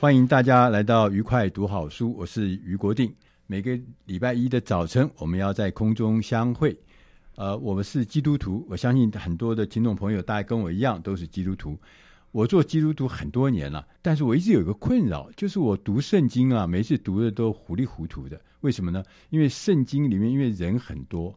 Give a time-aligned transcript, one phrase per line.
[0.00, 3.12] 欢迎大家来到愉快读好书，我是于国定。
[3.48, 6.78] 每个礼拜一的早晨，我们要在空中相会。
[7.34, 11.76] 呃，我们是基督徒，我相信很多的听众朋友大概跟我一样都是基督徒。
[12.30, 18.40] 我做基督徒很多年了，但是我一直有一个困扰，就是我读圣经啊，每次读的都糊里糊涂的。
[18.60, 19.02] 为什么呢？
[19.30, 21.36] 因为圣经里面因为人很多，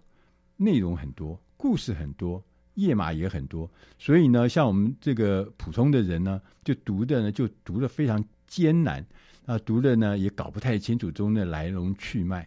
[0.55, 2.43] 内容很多，故事很多，
[2.75, 9.03] 页码也很多，所以呢，像我们这个普通的人呢，就读的呢就读的非常艰难
[9.45, 12.45] 啊，读的呢也搞不太清楚中的来龙去脉。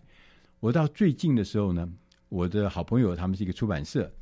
[0.60, 1.90] 我到最近的时候呢，
[2.28, 4.12] 我的好朋友他们是一个出版社，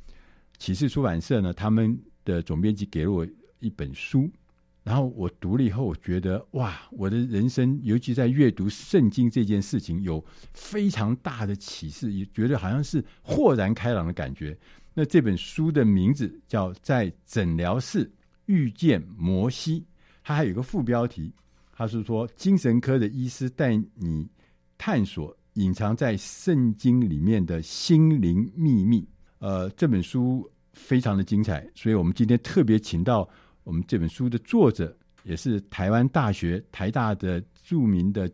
[0.57, 3.27] 启示出版社呢，他们的总编辑给了我。
[3.63, 4.29] 一本书，
[4.83, 10.21] 然后我读了以后，我觉得哇，我的人生，尤其在阅读圣经这件事情，有
[10.53, 14.59] 非常大的启示，也觉得好像是豁然开朗的感觉。
[14.93, 18.11] 那这本书的名字叫《在诊疗室
[18.47, 19.79] 遇见摩西》，
[20.21, 21.33] 它还有一个副标题，
[21.83, 24.25] 它是说精神科的医师带你
[24.77, 29.05] 探索隐藏在圣经里面的心灵秘密。
[29.39, 33.27] 呃，这本书非常的精彩，所以我们今天特别请到。
[33.65, 38.29] 我们这本书的作者也是台湾大学台大的著名的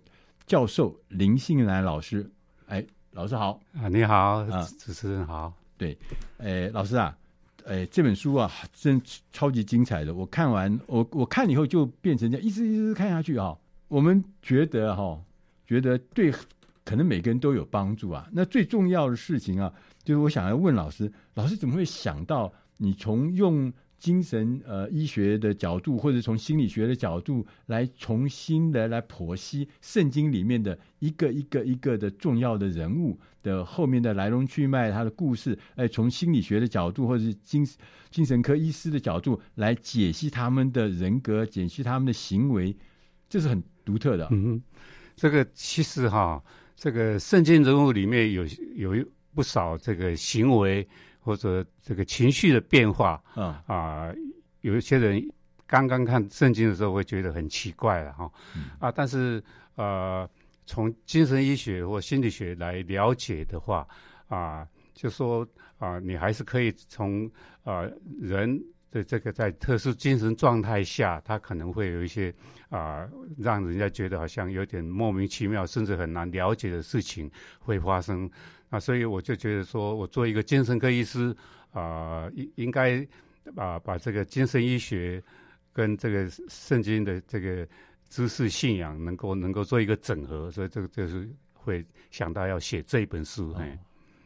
[0.47, 2.27] 教授林信兰老师。
[2.67, 3.87] 哎，老师好啊！
[3.89, 5.51] 你好啊，主持人好。
[5.75, 5.97] 对，
[6.37, 7.15] 哎，老师啊，
[7.65, 10.13] 哎，这本书啊，真超级精彩的。
[10.13, 13.55] 我看完，我我看以后就变成这样，一直一直看下去啊。
[13.87, 15.19] 我们觉得哈、
[15.65, 16.31] 觉得对，
[16.85, 18.27] 可能每个人都有帮助啊。
[18.31, 37.67] 那最重要的事情啊，就是我想要问老师，老师怎么会想到你从用精神呃医学的角度，或者从心理学的角度来重新的来剖析圣经里面的一个一个一个的重要的人物的后面的来龙去脉，他的故事，哎，从心理学的角度，或者是精
[38.09, 42.75] 精神科医师的角度来解析他们的人格，解析他们的行为，
[43.29, 44.27] 这是很独特的。
[44.31, 44.61] 嗯，
[45.15, 46.41] 这个其实哈，
[46.75, 48.45] 这个圣经人物里面有
[48.75, 49.05] 有
[49.35, 50.87] 不少这个行为。
[51.29, 54.15] 或者这个情绪的变化，啊、嗯呃，
[54.61, 55.23] 有一些人
[55.67, 59.39] 刚刚看圣经的时候会觉得很奇怪了哈，嗯、啊，但是
[59.75, 60.27] 呃，
[60.65, 63.87] 从精神医学或心理学来了解的话，
[64.27, 65.47] 啊、呃，就说
[65.77, 67.29] 啊、呃，你还是可以从
[67.63, 67.87] 啊
[68.19, 68.59] 人
[68.89, 72.33] 的这个在特殊精神状态下，他可能会有一些
[72.69, 77.29] 啊、呃，让人家觉得好像有点莫名其妙，甚至很难了解的事情
[77.59, 78.27] 会发生。
[78.69, 81.35] 啊，所以我就觉得说，我做一个精神科医师，
[81.71, 83.05] 啊，应应该
[83.55, 85.21] 把，把这个精神医学
[85.73, 87.67] 跟这个圣经的这个
[88.09, 93.51] 知识信仰能够能够做一个整合，所以这个就是会想到要写这一本书。
[93.53, 93.79] 哎、嗯，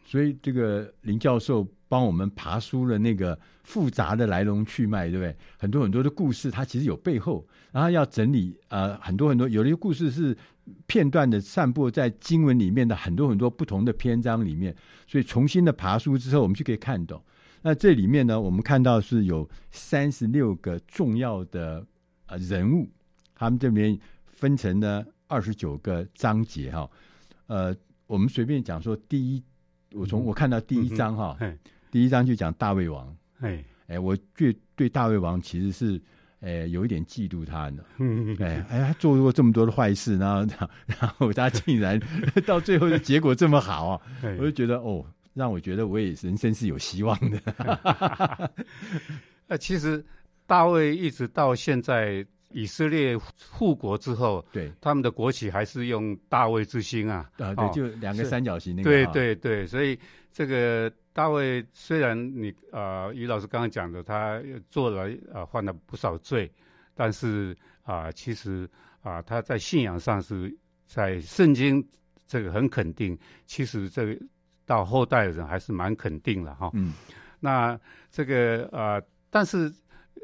[0.05, 5.35] 所以这个林教授帮我们爬梳了那个复杂的来龙去脉，对不对？
[5.57, 10.37] 很多很多的故事，它其实有背后，然后要整理啊，很多很多，有的故事是。
[10.87, 14.73] 片段的散布在经文里面的很多很多不同的篇章里面，
[15.05, 17.21] 所以重新的爬书之后，我们就可以看懂。
[17.63, 21.85] 那这里面呢，我们看到是有三十六个重要的
[22.27, 22.89] 呃人物，
[23.35, 26.89] 他们这边分成了二十九个章节哈。
[27.47, 27.75] 呃，
[28.07, 29.43] 我们随便讲说，第一，
[29.93, 31.37] 我从我看到第一章哈，
[31.91, 33.15] 第一章就讲大胃王。
[33.39, 36.01] 哎哎，我最对大胃王其实是。
[36.45, 37.81] 哎，有一点嫉妒他呢。
[37.99, 40.45] 嗯嗯哎哎，他做过这么多的坏事，然后
[40.85, 41.97] 然后他竟然
[42.45, 44.01] 到最后的结果这么好啊！
[44.37, 48.51] 我就觉得哦，让我觉得我也人生是有希望的。
[49.47, 50.03] 那其实
[50.45, 58.89] 大卫一直到现在以色列复国之后，对他们的国旗还是用大卫之星啊，啊对，就两个三角形那个。
[58.89, 59.97] 对对对，所以
[60.31, 60.91] 这个。
[61.15, 66.51] 大卫虽然你啊，于、呃、老师刚刚讲的，他做了啊，犯了不少罪，
[66.95, 68.67] 但是啊、呃，其实
[69.03, 70.51] 啊、呃，他在信仰上是
[70.87, 71.87] 在圣经
[72.25, 73.15] 这个很肯定，
[73.45, 74.17] 其实这个
[74.65, 76.71] 到后代的人还是蛮肯定了哈。
[76.73, 76.93] 嗯。
[77.39, 77.79] 那
[78.09, 79.71] 这个啊、呃，但是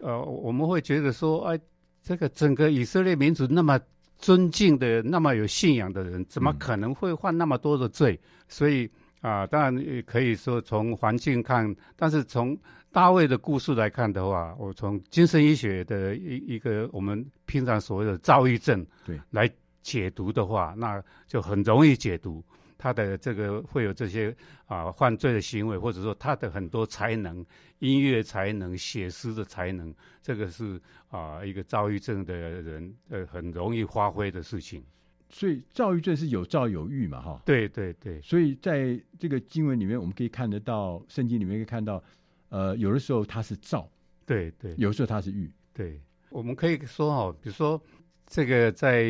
[0.02, 1.60] 呃，我们会觉得说，哎，
[2.02, 3.80] 这个整个以色列民族那么
[4.18, 8.14] 尊敬的、那么有信仰的人，怎么可能会犯那么多的罪？
[8.14, 8.90] 嗯、所以。
[9.22, 12.58] 啊，当然也可以说从环境看，但是从
[12.90, 19.52] 大卫的故事来看的话，我从精神医学的一一个我们平常所谓的躁郁症对来
[19.82, 22.42] 解读的话，那就很容易解读
[22.80, 24.36] 他的这个会有这些
[24.66, 27.46] 啊犯罪的行为，或者说他的很多才能，
[27.80, 34.84] 音乐才能、写诗的才能，这个是啊一个躁郁症的人呃很容易发挥的事情。
[35.30, 37.42] 所以躁郁症是有躁有郁嘛，哈。
[37.46, 38.20] 对对对。
[38.22, 42.02] 所以在这个经文里面，我们可以看得到，圣经里面可以看到，
[42.48, 43.88] 呃，有的时候他是躁，
[44.26, 46.02] 对对；有的时候他是郁，对。
[46.30, 47.80] 我们可以说哦，比如说
[48.26, 49.04] 这个在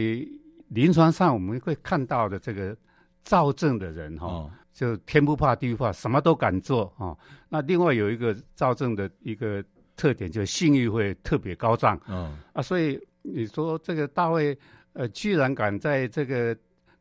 [0.70, 2.76] 临床上我们会看到的这个
[3.24, 7.16] 躁症的人哈，哦、就天不怕地不怕，什么都敢做啊。
[7.50, 9.64] 那另外有一个躁症的一个
[9.96, 12.00] 特点，就是性欲会特别高涨。
[12.08, 12.34] 嗯、哦。
[12.54, 14.58] 啊，所以你说这个大卫。
[14.94, 16.58] 呃，居然敢在这个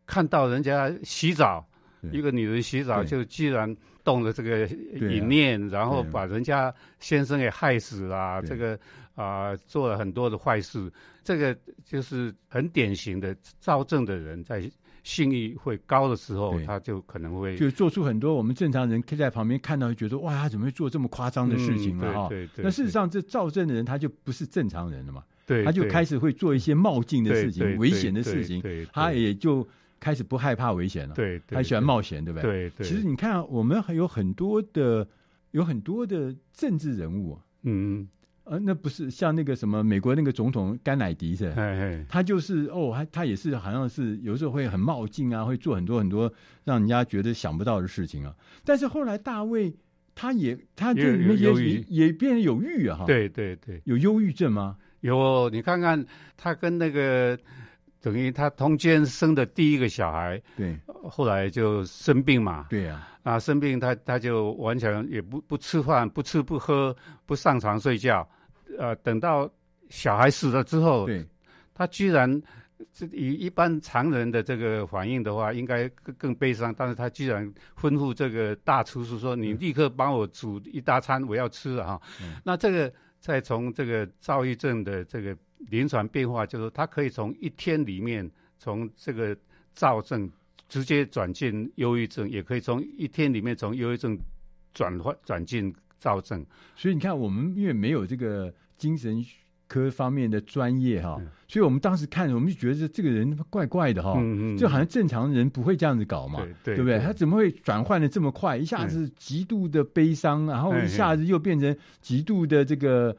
[0.07, 1.67] 看到人家洗澡，
[2.13, 3.75] 一个女人洗澡，就居然
[4.05, 8.79] 动了这个淫念，啊、然后把人家先生给害死了，对这个
[9.15, 10.93] 啊、呃、做了很多的坏事，
[11.25, 14.71] 这个就是很典型的躁症的人在
[15.09, 22.13] 性欲会高的时候，他就可能会就做出很多我们正常人可以在旁边看到，觉得哇，他怎么会做这么夸张的事情了？
[22.13, 25.25] 哈、嗯，对对，那事实上，这躁症的人他就不是正常人了嘛。
[25.47, 28.63] 对，他就开始会做一些冒进的事情、危险的事情，
[28.93, 29.67] 他也就
[29.99, 31.15] 开始不害怕危险了。
[31.15, 32.69] 对，他喜欢冒险，对不对？
[32.69, 32.87] 对对。
[32.87, 35.09] 其实你看，我们还有很多的，
[35.53, 38.07] 有很多的政治人物，嗯
[38.49, 41.53] 呃，那不是像那个什么美国那个总统甘乃迪是？
[42.09, 46.33] 他就是哦，他他也是好像是有时候会很冒进啊，会做很多很多
[46.65, 48.35] 让人家觉得想不到的事情啊。
[48.65, 49.73] 但是后来大卫
[50.15, 54.77] 他也他就也也也变得有郁啊，对对对，有忧郁症吗？
[55.01, 56.05] 有，你看看
[56.37, 57.39] 他跟那个
[58.01, 66.97] 等于他通奸生的第一个小孩，对，后来就生病嘛，对呀，啊生病他他就完全也不不吃饭，不吃不喝，
[67.27, 68.29] 不上床睡觉，
[68.79, 69.51] 呃，等到
[69.91, 71.23] 小孩死了之后，对，
[71.75, 72.41] 他居然
[72.93, 77.47] 这以一般常人的这个反应的话，应该更更悲伤，但是他居然
[77.79, 82.03] 吩咐这个大厨师说：“你立刻帮我煮一大餐，我要吃了哈。”
[82.43, 82.93] 那这个。
[83.21, 85.37] 再从这个躁郁症的这个
[85.71, 88.31] 临床变化，就是他可以从一天里面
[88.61, 89.37] 从这个
[89.75, 90.31] 躁症
[90.69, 94.17] 直接转进忧郁症，也可以从一天里面从忧郁症
[94.73, 96.47] 转换转进躁症。
[96.77, 99.23] 所以你看，我们因为没有这个精神
[99.67, 106.99] 科方面的专业哈，嗯、所以我们当时看，我们就觉得这个人怪怪的哈，嗯嗯，就好像正常人不会这样子搞嘛，对，对，对不对？
[107.01, 108.57] 他怎么会转换的这么快？
[108.57, 113.15] 一下子极度的悲伤，嗯、然后一下子又变成极度的这个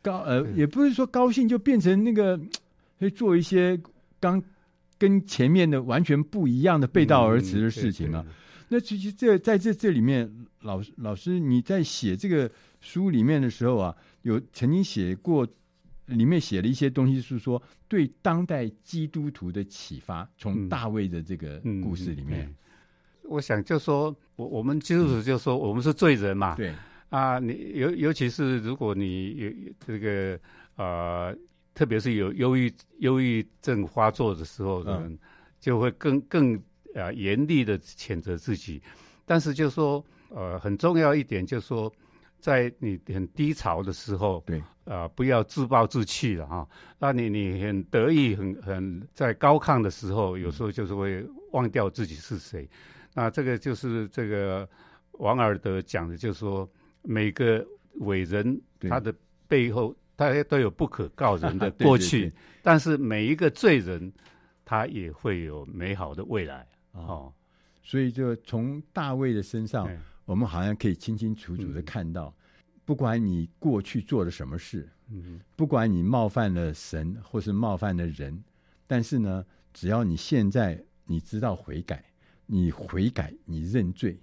[0.00, 2.38] 高呃，嗯、也不是说高兴，就变成那个
[3.00, 3.76] 会做一些
[4.20, 4.40] 刚
[4.98, 8.24] 跟前面的完全不一样的背道而驰的事情啊。
[8.24, 8.34] 嗯、
[8.68, 12.48] 那其实这在这这里面，老师老师你在写这个
[12.80, 15.46] 书里面的时候啊，有曾经写过。
[16.08, 20.26] 里面写了一些东西，是说对当代基督徒的启发。
[20.38, 22.56] 从大卫的这个故事里面，嗯嗯嗯、
[23.24, 26.54] 我想就说，我我们基督徒就说，我们是罪人嘛。
[26.54, 26.72] 对
[27.10, 29.52] 啊，你尤尤其是如果你有
[29.86, 30.40] 这个
[30.76, 31.36] 呃，
[31.74, 35.18] 特别是有忧郁忧郁症发作的时候，人、嗯、
[35.60, 36.54] 就会更更
[36.94, 38.80] 啊严厉的谴责自己。
[39.26, 41.92] 但是就说呃，很重要一点，就是说。
[42.40, 46.68] 在你很低潮的时候，对啊、呃，不要自暴自弃了哈。
[46.98, 52.62] 那你你很得意、很很在高亢的时候，有时候就是会忘掉自己是谁。
[52.62, 52.68] 嗯、
[53.14, 54.68] 那这个就是这个
[55.12, 56.68] 王尔德讲的，就是说
[57.02, 57.66] 每个
[58.00, 59.12] 伟人他的
[59.46, 64.12] 背后，他都有不可告人的 过去，对对对，但是每一个罪人，
[64.64, 66.66] 他也会有美好的未来。
[66.92, 67.32] 哦，哦
[67.82, 69.90] 所以就从大卫的身上。
[70.28, 72.34] 我们好像可以清清楚楚的看到，
[72.84, 74.86] 不管你过去做了什么事，
[75.56, 78.38] 不管你冒犯了神或是冒犯了人，
[78.86, 79.42] 但是呢，
[79.72, 82.04] 只要你现在你知道悔改，
[82.44, 84.20] 你悔改，你认罪，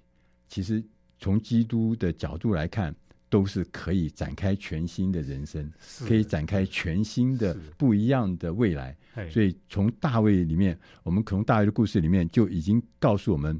[0.47, 0.83] 其实
[1.17, 2.95] 从基督的角度来看，
[3.27, 5.67] 都是可以展开全新的人生，
[6.07, 8.95] 可以展开全新的不一样的未来。
[9.31, 13.59] 所以从大卫里面，我们从大卫的故事里面就已经告诉我们，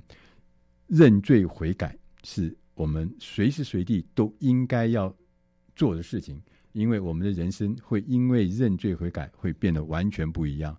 [0.86, 1.98] 认罪悔改。
[2.26, 5.16] 是我们随时随地都应该要
[5.76, 6.42] 做的事情，
[6.74, 10.76] 因为我们的人生会因为认罪悔改会变得完全不一样。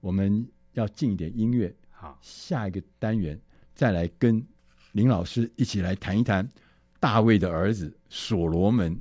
[0.00, 3.38] 我们要进一点音乐，好，下一个单元
[3.74, 4.42] 再来跟
[4.92, 6.48] 林老师一起来谈一谈
[6.98, 8.98] 大卫的儿子所罗门。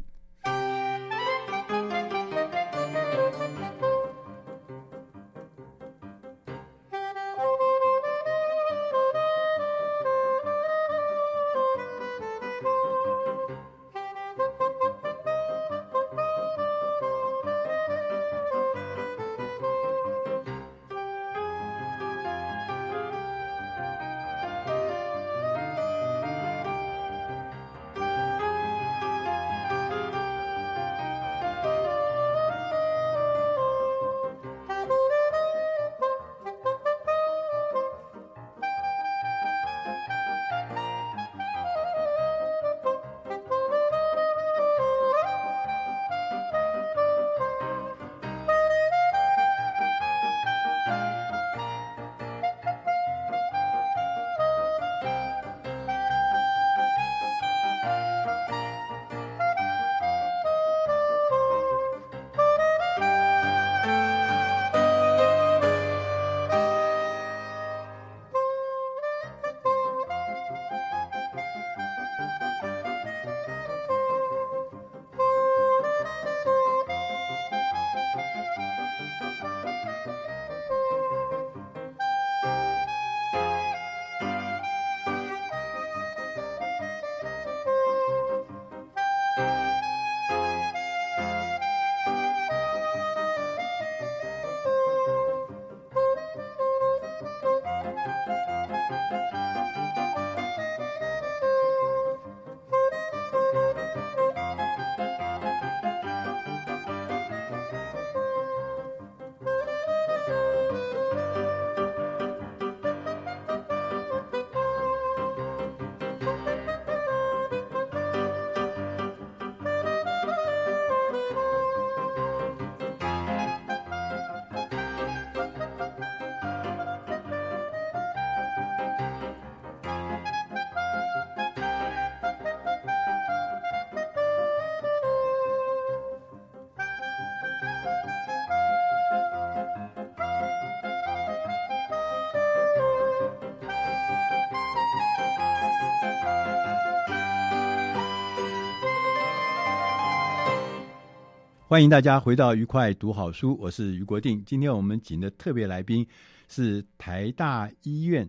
[151.69, 154.43] 欢迎大家回到愉快读好书，我是于国定。
[154.43, 156.03] 今天我们请的特别来宾
[156.47, 158.27] 是台大医院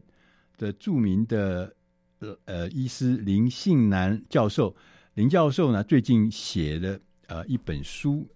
[0.59, 1.75] 的著名的
[2.19, 4.77] 呃呃医师林信南教授。
[5.15, 8.29] 林教授呢，最近写了呃一本书，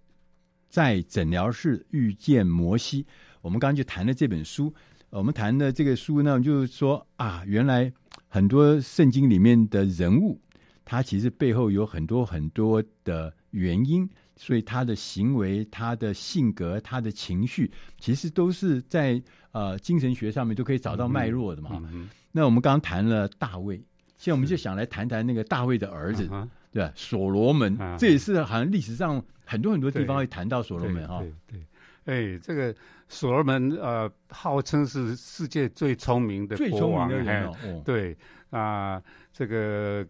[0.69, 3.05] 在诊疗室遇见摩西。
[3.41, 4.73] 我们刚刚就谈了这本书，
[5.11, 7.93] 我们谈的这个书呢，就是说啊，原来
[8.27, 10.41] 很多圣经里面的人物，
[10.83, 14.09] 他其实背后有很多很多的原因。
[14.37, 21.69] 所以他的行为、他的性格、他的情绪，其实都是在呃精神学上面都可以找到脉络的嘛。
[21.73, 23.77] 嗯嗯、那我们刚刚谈了大卫，
[24.17, 26.27] 现在我们就想来谈谈那个大卫的儿子，
[26.71, 26.91] 对吧？
[26.95, 31.23] 所罗门，啊、这也是好像历史上很多很多地方会谈到所罗门哈。
[31.47, 31.65] 对
[32.03, 32.75] 哎，这个
[33.07, 37.55] 所罗门呃，号称是世界最聪明的国王，最聪明的人哦。
[37.63, 38.17] 哦对
[38.49, 40.05] 啊、呃，这个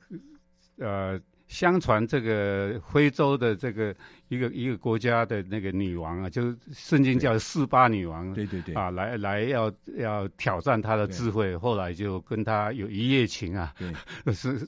[0.77, 1.21] 呃。
[1.47, 3.95] 相传这个非洲的这个
[4.29, 13.73] 一个一个国家的那个女王啊，就是圣经叫四八女王，对对对啊，来来要要挑战她的智慧，后来就跟她有一夜情啊。
[13.77, 13.93] 对，
[14.33, 14.67] 是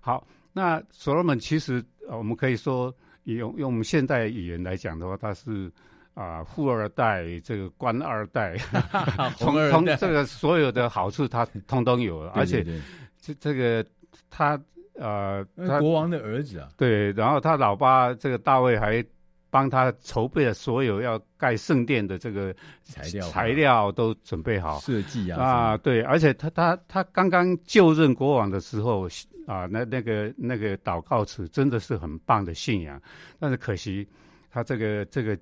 [0.00, 0.24] 好。
[0.52, 5.72] 那所罗门其实我们可以说用用我们现代语言来讲的话，他是
[6.14, 8.56] 啊富二代，这个官二代，
[9.40, 12.64] 通通这个所有的好处他通通有 了，而且
[13.20, 13.84] 这这个
[14.30, 14.60] 他。
[14.94, 19.04] 呃，他国王的儿子啊，对，然后他老爸这个大卫还
[19.50, 29.08] 帮他筹备了所有要盖圣殿的这个材料，材料都准备好，设计啊，啊，对，而且他他他刚刚就任国王的时候
[29.46, 33.00] 啊，那那个那个祷告词真的是很棒的信仰，
[33.38, 34.06] 但是可惜
[34.50, 35.36] 他这个这个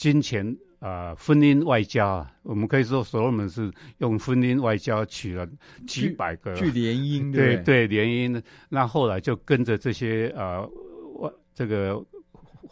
[0.00, 0.56] 金钱。
[0.80, 5.46] 啊、呃，婚姻外交啊，我们可以说所罗门是用婚姻外交娶了
[5.86, 8.42] 几百个，去联姻，对对联姻。
[8.70, 10.66] 那后来就跟着这些呃，
[11.52, 12.02] 这个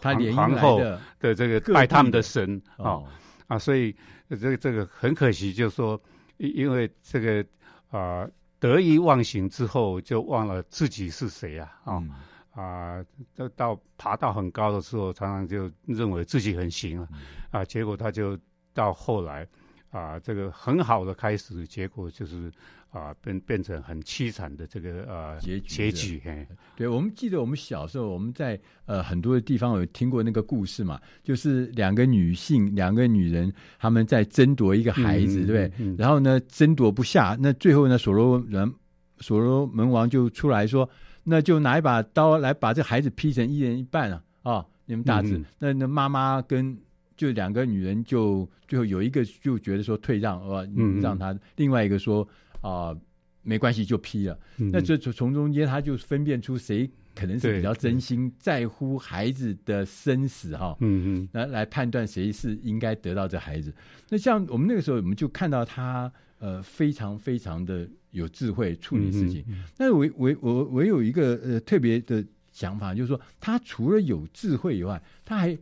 [0.01, 0.81] 他联皇后
[1.21, 3.05] 的这个拜他们的神啊、哦、
[3.47, 3.95] 啊，所以
[4.31, 6.01] 这个这个很可惜，就是说
[6.39, 7.43] 因因为这个
[7.91, 11.99] 啊、呃、得意忘形之后，就忘了自己是谁啊啊。
[11.99, 12.11] 嗯
[12.59, 13.05] 啊，
[13.37, 17.09] 到到爬到很高的时候，常常就认为自己很行了，
[17.53, 18.37] 啊，结果他就
[18.75, 19.47] 到后来，
[19.91, 22.51] 啊，这个很好的开始，结果就是
[22.91, 26.21] 啊，变变成很凄惨的这个呃结局结局。
[26.25, 35.73] 嘿，对，我们记得我们小时候，我们在呃很多的地方有听过那个故事嘛，就是两个女性，两个女人，他们在争夺一个孩子，嗯、对不对？
[35.79, 38.75] 嗯、然后呢，争夺不下，那最后呢，所罗门
[39.21, 40.91] 所罗门王就出来说。
[41.29, 44.23] 那就拿一把刀来把这孩子劈成一人一半啊！
[44.43, 46.77] 啊，你们大致、嗯、那那妈妈跟
[47.17, 52.27] 就两个女人就最后有一个就觉得说退让，啊，嗯，让他；另外一个说
[52.63, 52.97] 啊，
[53.43, 54.39] 没关系就劈了。
[54.57, 60.77] 嗯、那这从中间他就分辨出谁可能是比较真心在乎孩子的生死哈。
[60.81, 63.75] 嗯嗯，来来判断谁是应该得到这孩子。
[64.09, 67.89] 那像我们那个时候，我们就看到他呃非常非常的。
[68.13, 69.45] 有智慧处理事情，
[69.77, 75.57] 但是我我我我有一个呃特别的想法，就是说他除了有智慧以外，他还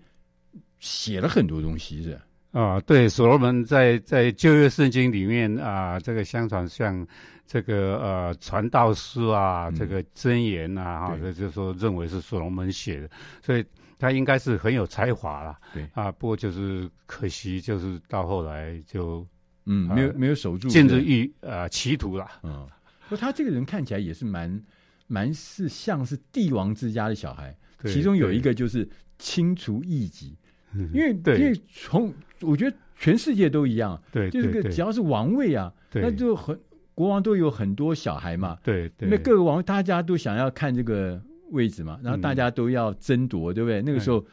[0.78, 2.16] 写了很多东西，是
[2.52, 7.04] 啊，对，所罗门在在旧约圣经里面啊，这个相传像
[7.44, 13.10] 这个呃传道书啊，这个箴言啊，哈，这就说认为是所罗门写的，
[13.42, 13.64] 所以
[13.98, 19.26] 他应该是很有才华了，对啊，不过就是可惜，就是到后来就。
[19.66, 22.26] 嗯，没有没有守住，见着欲呃歧途了。
[22.44, 22.66] 嗯，
[23.08, 24.62] 不，他这个人看起来也是蛮
[25.08, 27.52] 蛮是像是帝王之家的小孩。
[27.82, 30.36] 对其中有一个就是清除异己，
[30.72, 31.38] 对因为对。
[31.38, 36.00] 因为从我觉得全世界都一样，对，就是个只要是王位啊，对。
[36.00, 36.58] 那就很
[36.94, 39.08] 国王都有很多小孩嘛，对，对。
[39.08, 41.20] 那各个王大家都想要看这个
[41.50, 43.82] 位置嘛，然后大家都要争夺，嗯、对不对？
[43.82, 44.26] 那个时候，嗯、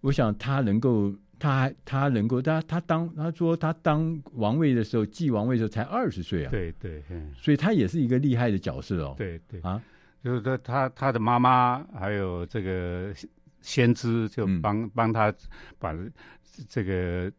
[0.00, 1.14] 我想他能够。
[1.44, 7.02] 他他能够，他他当他说他当王位的时候，继王位的时候才二十岁啊，对对，
[7.36, 9.60] 所以他也是一个厉害的角色哦，对对。
[9.60, 9.78] 啊，
[10.22, 13.14] 就是他他他的妈妈还有这个
[13.60, 15.30] 先知就帮、嗯、帮他
[15.78, 15.94] 把
[16.66, 17.30] 这个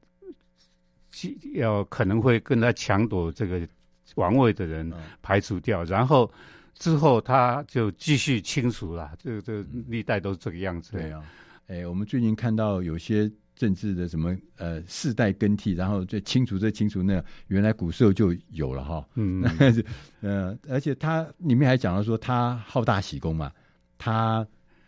[1.56, 3.68] 要可能会跟他抢夺这个
[4.14, 4.94] 王位的人
[5.24, 6.32] 排除掉，嗯、然后
[6.76, 11.24] 之后他就继续清除了，这个这个历代都是这个样子，对啊，
[11.66, 13.32] 哎，我们最近看到有些。
[13.56, 19.08] 政治的什么呃世代更替，然后就清除这清除那，原来古时候就有了哈。
[19.16, 19.44] 嗯，
[20.20, 23.50] 呃，而且他里面还讲到说他好大喜功嘛，
[23.98, 24.46] 他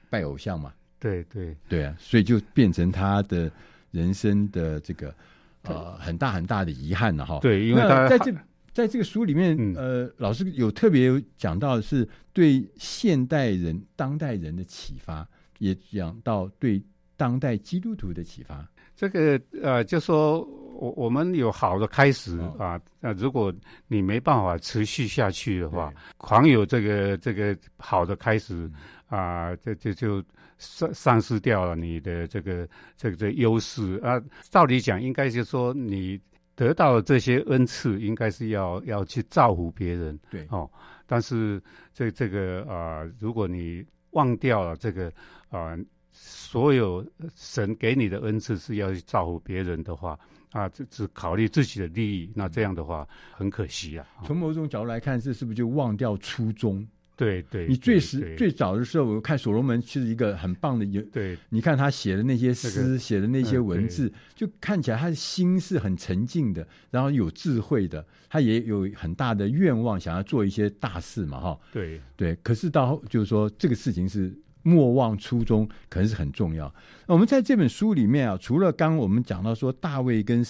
[0.09, 0.73] 拜偶像嘛。
[0.99, 3.49] 对对对啊，所以就变成他的
[3.91, 5.15] 人生的这个
[5.61, 7.39] 呃很大很大的遗憾了哈。
[7.41, 8.33] 对，因为他在这
[8.73, 15.25] 在这个书里面，嗯、呃，老师有特别有讲到的是对现代人当代人的启发，
[15.59, 16.83] 也讲到对。
[17.17, 18.65] 当代基督徒的启发？
[18.95, 20.41] 这个呃，就说
[20.73, 23.53] 我我们有好的开始、哦、啊，那如果
[23.87, 28.73] 你没办法持续下去的话，狂有这个这个好的开始、嗯、
[29.19, 30.23] 啊，这这就
[30.57, 34.19] 丧丧失掉了你的这个这个这个、优势啊。
[34.49, 36.19] 照理讲，应该就是说你
[36.55, 40.67] 得到了这些恩赐，应该是要要去造福别人，对哦。
[41.05, 41.61] 但是
[41.93, 45.11] 这这个啊，如果你忘掉了这个
[45.49, 45.77] 啊。
[46.19, 50.17] 所有神给你的恩赐是要去照顾别人的话，
[50.51, 54.07] 啊，只只考虑自己的利益，那这样的话很可惜啊。
[54.25, 56.85] 从某种角度来看，这是不是就忘掉初衷？
[57.15, 71.59] 对对，你最时最早的时候，我看所罗门其实一个很棒的，有对，你看他写的那些诗，写的那些文字，嗯、就看起来他的心是很沉静的，然后有智慧的，他也有很大的愿望，想要做一些大事嘛，哈。
[71.71, 74.35] 对对，可是到就是说这个事情是。
[74.67, 76.73] 莫忘初衷，可能是很重要。
[77.07, 80.45] 那我们在这本书里面啊，除了刚刚我们讲到说大卫跟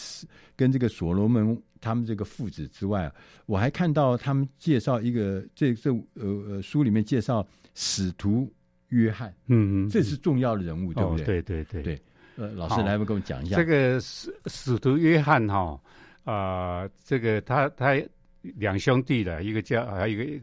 [0.56, 3.12] 跟这个所罗门他们这个父子之外，
[3.46, 8.52] 我还看到他们介绍一个这这呃呃书里面介绍使徒
[8.90, 11.22] 约翰，嗯嗯，这是重要的人物，对不对？
[11.22, 12.02] 哦、对对对对。
[12.38, 15.80] 呃，老师来不跟我讲一下这个使使徒约翰哈
[16.24, 17.96] 啊、呃，这个他他
[18.42, 20.40] 两兄弟的一个叫还有一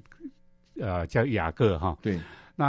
[0.76, 2.20] 个呃叫雅各哈，对。
[2.56, 2.66] 那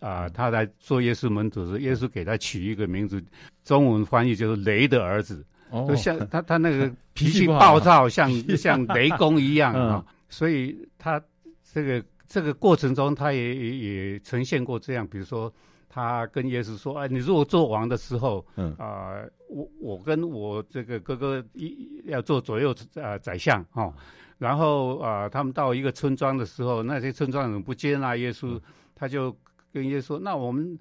[0.00, 3.22] 啊、呃，他来做耶稣门徒时，耶稣给他取一个名字，
[3.62, 10.14] 中文翻译就是雷的儿子，哦、就像 他他那个 脾气暴躁，像 像雷公一样啊、嗯。
[10.30, 11.22] 所以他
[11.62, 13.76] 这个这个过程中，他也也
[14.12, 15.52] 也呈现过这样，比如说
[15.90, 18.74] 他跟耶稣说：“哎，你如果做王的时候，嗯。
[18.78, 23.92] 啊、呃，我我跟我这个哥哥一要做左右呃宰相哦。
[24.38, 28.52] 然后啊、呃，他们到一个村庄的时候，那些村庄人不接纳耶稣。
[28.54, 28.60] 嗯”
[28.98, 29.34] 他就
[29.72, 30.76] 跟耶稣说：“那我们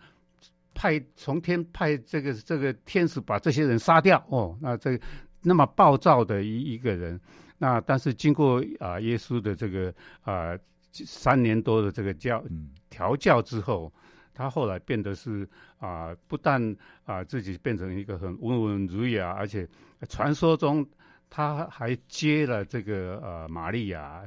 [0.74, 4.58] 派从天派这个这个天使把这些人杀掉哦。
[4.60, 5.00] 那这
[5.44, 7.20] 那么暴躁的一一个人，
[7.60, 10.60] 那但是经过啊、呃、耶稣的这个啊、呃、
[10.92, 12.44] 三年多的这个教
[12.90, 13.94] 调教之后，
[14.34, 16.60] 他后来变得是啊、呃、不但
[17.06, 19.68] 啊、呃、自己变成一个很温文儒雅，而且
[20.10, 20.84] 传说中
[21.30, 24.26] 他还接了这个呃玛利亚啊、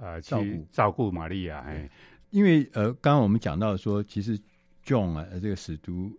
[0.00, 1.86] 呃、去照顾玛利亚哎。”
[2.34, 4.36] 因为呃，刚刚我们讲到说，其实
[4.84, 6.10] John 啊，这个使徒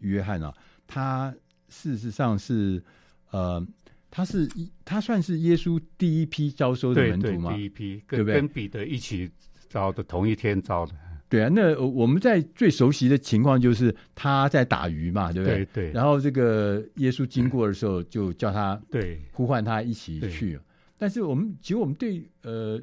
[0.00, 0.52] 约翰啊，
[0.86, 1.34] 他
[1.70, 2.82] 事实上是
[3.30, 3.66] 呃，
[4.10, 4.46] 他是
[4.84, 7.52] 他算是耶稣第一批招收的门徒吗？
[7.52, 8.34] 对对，第一批，跟对不对？
[8.34, 9.30] 跟彼得一起
[9.70, 10.92] 招的，同一天招的。
[11.26, 15.64] 对啊，那我们在最熟悉的情况就是他在打鱼嘛，对不对？
[15.64, 15.92] 对对。
[15.92, 20.60] 然后这个耶稣经过的时候，就叫他对呼唤他一起去。
[20.98, 22.78] 但是我们其实我们对呃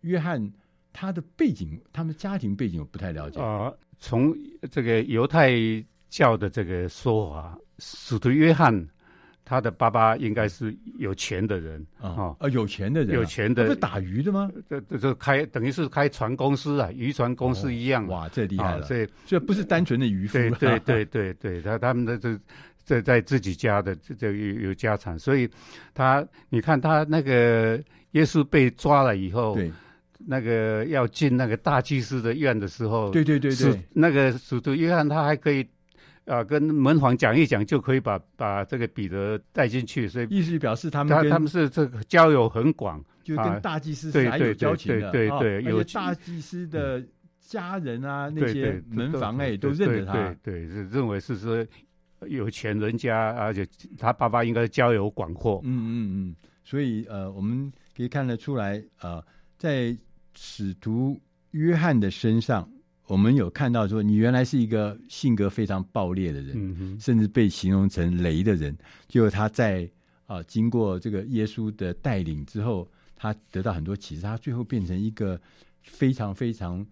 [0.00, 0.50] 约翰。
[0.94, 3.78] 他的背景，他们家庭背景我不太了解啊、呃。
[3.98, 4.32] 从
[4.70, 5.52] 这个犹太
[6.08, 8.88] 教的这个说法，使徒约翰
[9.44, 14.50] 他的爸爸应该是有钱的人啊啊、哦，有钱的人、啊，有钱的，是打鱼的吗？
[14.68, 18.04] 这这这开等于是开船公司啊，渔船公司一样。
[18.06, 18.82] 哦、哇，这厉害了！
[18.82, 20.34] 所以这不是单纯的渔夫。
[20.34, 22.38] 对对对对对，他他们的这
[22.84, 25.48] 这在自己家的这这有有家产，所以
[25.92, 29.54] 他你看他那个耶稣被抓了以后。
[29.54, 29.72] 对。
[30.26, 35.62] 那个要进那个大祭司的院的时候，对对对对，那个使徒约翰他还可以，
[36.24, 47.04] 啊、呃，跟门房讲一讲，就可以把把这个彼得带进去，所以意思表示他们他他们是这个交友很广，就跟大祭司是还有交情的，对对对，对，有大祭司的
[47.40, 51.66] 家人啊，那些门房哎都认得他，对对，是认为是说
[52.26, 53.66] 有钱人家，而且
[53.98, 55.96] 他爸爸应该交友广阔，嗯嗯
[56.30, 59.24] 嗯，所以呃，我们可以看得出来啊、呃，
[59.58, 59.94] 在。
[60.34, 61.20] 使徒
[61.52, 62.68] 约翰的身上，
[63.06, 68.76] 我们有看到说，你原来是一个性格非常暴烈的人，嗯、甚至被形容成雷的人。
[69.06, 69.88] 就他在
[70.26, 75.40] 啊，经过这个耶稣的带领之后，他得到很多启示，他最后变成一个
[75.82, 76.84] 非常非常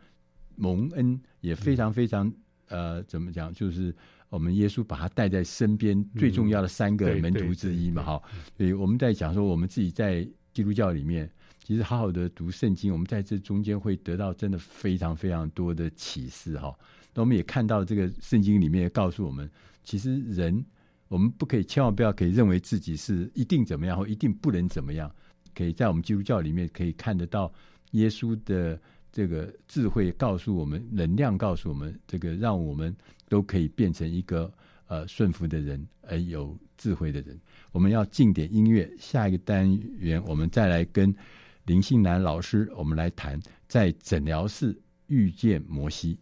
[0.54, 2.28] 蒙恩，也非常非常、
[2.68, 3.52] 嗯、呃，怎么讲？
[3.52, 3.94] 就是
[4.28, 8.40] 我们耶稣把他带在身边最重要的三个门徒之一嘛，哈、嗯。
[8.56, 11.28] 所以我们在讲说，我们自己在基督教里面。
[11.64, 16.74] 其实好好的读圣经，我们在这中间会得到真的非常非常多的启示哈。
[17.14, 19.48] 那我们也看到这个圣经里面也告诉我们，
[19.84, 20.64] 其实人
[21.06, 25.08] 我们不可以千万不要可以认为自己是一定怎么样或一定不能怎么样。
[25.54, 27.52] 可以在我们基督教里面可以看得到
[27.92, 28.80] 耶稣的
[29.12, 32.94] 这个智慧告诉我们，能量告诉我们，这个让我们
[33.28, 34.52] 都可以变成一个
[34.88, 37.38] 呃顺服的人，而有智慧的人。
[37.70, 41.14] 我们要进点音乐，下一个单元我们再来跟。
[41.64, 46.18] 林信南老师，我们来谈在诊疗室遇见摩西。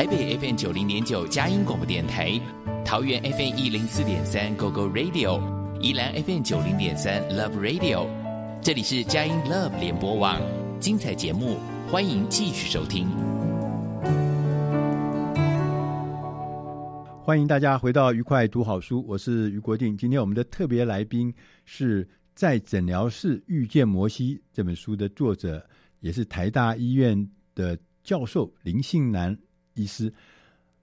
[0.00, 2.40] 台北 FM 九零点九佳音广播电台，
[2.86, 5.38] 桃园 FM 一零四点三 GO GO Radio，
[5.78, 8.08] 宜兰 FM 九零点三 Love Radio，
[8.62, 10.40] 这里是佳音 Love 联播网，
[10.80, 13.08] 精彩节目，欢迎继续收听。
[17.22, 19.94] 欢迎大家回到愉快读好书，我是于国定。
[19.98, 21.30] 今天我们的特别来宾
[21.66, 25.62] 是在诊疗室遇见摩西这本书的作者，
[26.00, 29.36] 也是台大医院的教授林信南
[29.80, 30.12] 医师，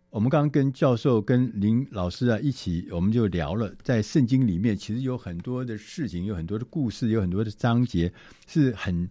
[0.10, 8.12] 我们刚刚跟教授、跟林老师啊一起，我们就聊了，在圣经里面其实有很多的事情，有很多的故事，有很多的章节，
[8.48, 9.08] 是很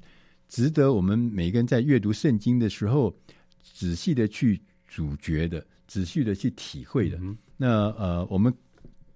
[0.48, 3.14] 值得我们每个人在阅读圣经的时候
[3.62, 7.18] 仔细的去咀嚼的，仔细的去体会的。
[7.20, 8.52] 嗯、那呃，我们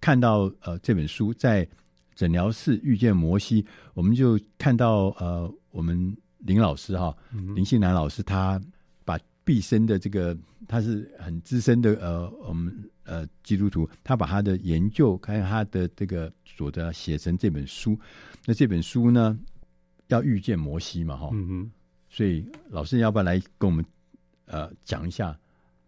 [0.00, 1.66] 看到呃这本书在
[2.14, 8.60] 诊疗室遇见摩西，我们就看到呃我们林老师哈，嗯、林信南老师他。
[9.50, 10.36] 毕生的这个，
[10.68, 17.98] 他是很资深的呃，我们呃基督徒，他把他的研究，还有他的这个所得写成这本书。
[18.46, 19.36] 那这本书呢，
[20.06, 21.70] 要遇见摩西嘛，哈，嗯哼。
[22.08, 23.84] 所以老师要不要来跟我们
[24.46, 25.36] 呃讲一下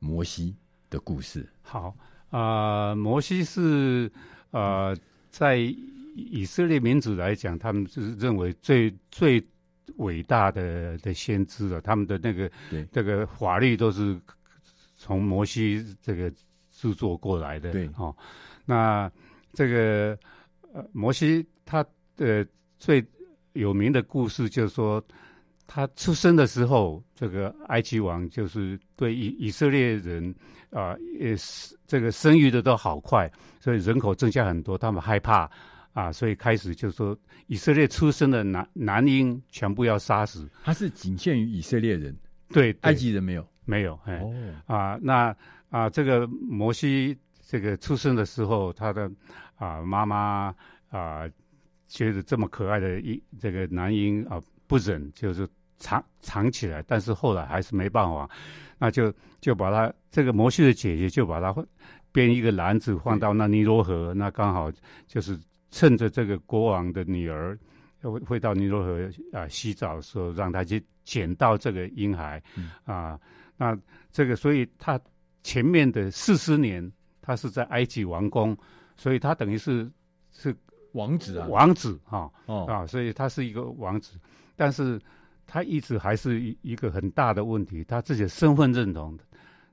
[0.01, 0.57] 摩西
[0.91, 1.49] 的故事？
[1.63, 1.95] 好
[2.31, 4.11] 啊，呃，摩西是
[4.51, 4.97] 呃，
[5.31, 5.57] 在
[6.17, 9.41] 以色列民族来讲，他们就是认为最最。
[9.97, 14.19] 伟大的的先知了，他们的那个对这个法律都是
[14.97, 16.31] 从摩西这个
[16.71, 17.73] 制作过来的。
[17.73, 18.15] 对，哦，
[18.65, 19.11] 那
[19.53, 20.19] 这个
[20.73, 21.85] 呃，摩西他
[22.17, 22.47] 的
[22.79, 23.05] 最
[23.53, 25.03] 有名的故事就是说，
[25.67, 30.35] 他出生的时候，这个埃及王就是对以以色列人
[30.71, 35.51] 啊，也是这个生育的都好快，所以人口增加很多，他们害怕。
[35.93, 37.15] 啊，所以开始就说
[37.49, 40.49] 以色列出生的男男婴全部要杀死。
[40.65, 42.17] 他是仅限于以色列人，
[42.49, 43.93] 对，埃及人没有，没有。
[44.07, 44.35] 哦，
[44.67, 45.37] 啊，那
[45.69, 47.15] 啊，这个摩西
[47.47, 49.11] 这个出生的时候，他的
[49.57, 50.55] 啊妈妈
[50.89, 51.29] 啊
[51.89, 58.31] 觉得这么可爱的一这个男婴啊不忍，就是藏藏起来，但是后来还是没办法，
[58.79, 61.55] 那就就把他这个摩西的姐姐就把他
[62.13, 64.73] 编一个篮子放到那尼罗河，那刚好
[65.07, 65.39] 就是。
[65.73, 67.59] 趁着这个国王的女儿
[68.01, 73.19] 会会到尼罗河啊洗澡的时候，让他去捡到这个婴孩，嗯、啊，
[73.57, 73.77] 那
[74.13, 75.01] 这个所以他
[75.43, 78.57] 前面的四十年，他是在埃及王宫，
[78.97, 79.91] 所以他等于是
[80.31, 80.55] 是
[80.93, 84.19] 王子啊，王子哈，哦，啊，所以他是一个王子，
[84.55, 85.01] 但是
[85.47, 89.19] 他一直还是一一个很大的问题，他自己的身份认同，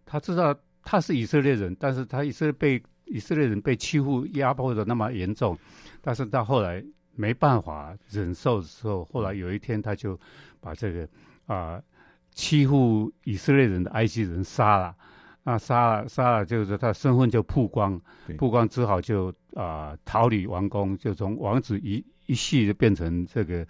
[0.05, 5.57] 他知道他是以色列人，但是他以色列被以色列人被欺负压迫的那么严重。
[6.01, 6.83] 但是到后来
[7.15, 10.17] 没办法忍受的时候，后来有一天他就
[10.61, 11.03] 把这个
[11.45, 11.83] 啊、呃、
[12.31, 14.95] 欺负以色列人的埃及人杀了，
[15.43, 17.99] 那杀了杀了，就是他身份就曝光，
[18.37, 23.61] 曝光只好就啊、呃、逃离王宫，就从王子一一系就变成这个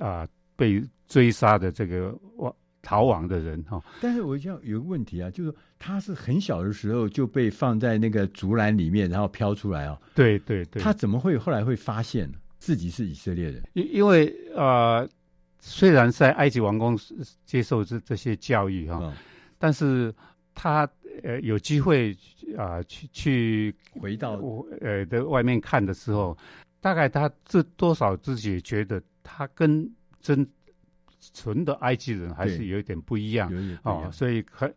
[0.00, 2.52] 啊、呃、被追杀的这个王。
[2.80, 9.98] 逃亡的人哈，但是我想有个问题啊，就是他是很小的时候就被放在那个竹篮里面，然后飘出来啊。
[10.14, 13.62] 对对对，他怎么会后来会发现自己是以色列人？
[13.74, 15.06] 因因为呃，
[15.60, 16.96] 虽然在埃及王宫
[17.44, 19.12] 接受这这些教育哈，嗯、
[19.58, 20.14] 但是
[20.54, 20.88] 他
[21.24, 22.12] 呃有机会
[22.56, 24.40] 啊、呃、去去回到
[24.80, 26.36] 呃的外面看的时候，
[26.80, 30.46] 大概他这多少自己觉得他跟真。
[31.32, 34.72] 纯的埃及人还是有一点不一样，一哦，所以很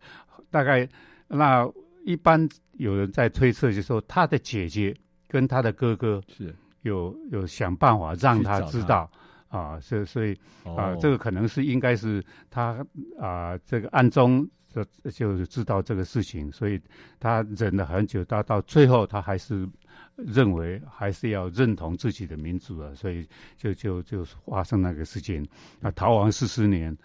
[0.50, 0.88] 大概
[1.28, 1.70] 那
[2.06, 4.96] 一般有人在推测，就说他的姐姐
[5.28, 6.56] 跟他的哥哥是。
[6.84, 9.08] 有有想办法让他知道
[9.50, 12.84] 啊，所以所以啊，这个可能是应该是他
[13.20, 16.82] 啊，这个暗中就就是知道这个事情，所以
[17.20, 19.70] 他忍了很久，到到最后他还是。
[20.16, 25.48] 认为还是要认同自己的民族啊，所以就就就发生那个事情
[25.82, 26.96] 啊，逃亡四十年，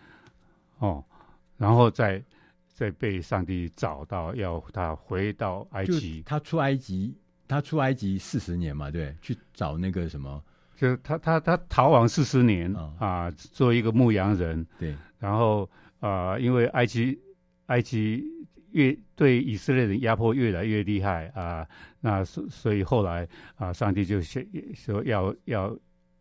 [0.79, 1.03] 哦，
[1.57, 2.23] 然后再
[2.69, 6.23] 再被上帝找到，要他回到埃及。
[6.27, 7.17] 他出埃及，
[7.49, 10.43] 他出埃及四十年嘛，对，去找那个什么，
[10.77, 15.69] 就他他他逃亡四十年、哦、啊，做一个牧羊人，对，然后
[16.01, 17.19] 啊，因为埃及
[17.67, 18.23] 埃及。
[18.73, 21.67] 越对以色列人压迫越来越厉害啊，
[22.07, 24.41] 那所所以后来啊，上帝就说
[24.77, 25.77] 说要要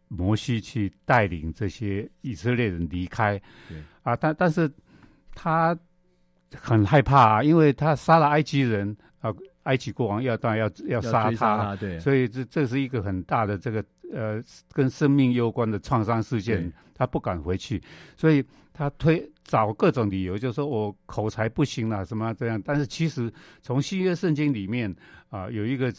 [0.08, 3.78] 摩西去带领这些以色列人离开，对。
[4.02, 4.72] 啊，但但是
[5.36, 5.78] 他
[6.56, 9.32] 很害怕啊，因为他杀了埃及人啊，
[9.64, 14.42] 埃及国王要当然要要杀他，杀他，对，所以这这是一个很大的这个呃
[14.74, 17.80] 跟生命攸关的创伤事件，他不敢回去，
[18.18, 18.44] 所以
[18.78, 22.62] 他推找各种理由，就说我口才不行了，什么这样。
[22.64, 24.92] 但是其实从新约圣经里面
[25.30, 25.94] 啊、呃，有一个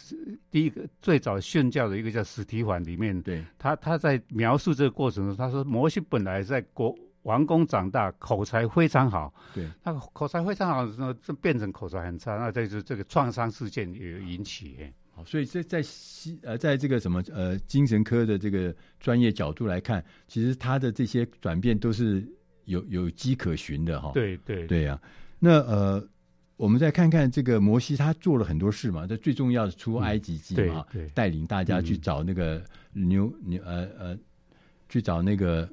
[0.51, 6.95] 第一个最早宣教的一个叫史提凡里面，对他他在描述这个过程中，他说摩西本来在国。
[7.23, 9.35] 王宫长大，口才非常好。
[9.53, 12.37] 对，那口才非常好的时候，就变成口才很差。
[12.37, 14.77] 那这是这个创伤事件也有引起。
[15.11, 22.25] 好，所以在在西呃，在这个什么呃精神科的这个专业角度来看，其实他的这些转变都是
[22.67, 24.13] 有有迹可循的哈。
[24.15, 25.01] 对对对呀、啊。
[25.41, 26.09] 那呃，
[26.57, 29.07] 我们再看看这个摩西，他做了很多事嘛。
[29.07, 34.19] 这最重要的出埃及记嘛，嗯、带领大家去找那个牛牛、嗯、呃呃，
[34.89, 35.69] 去找那个。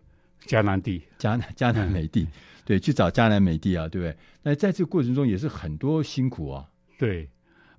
[0.46, 2.28] 迦南地，迦南迦南美地，
[2.66, 4.18] 对，去找迦南美地啊，对不对？
[4.42, 6.70] 那在这个过程中也是很多辛苦啊。
[6.98, 7.30] 对，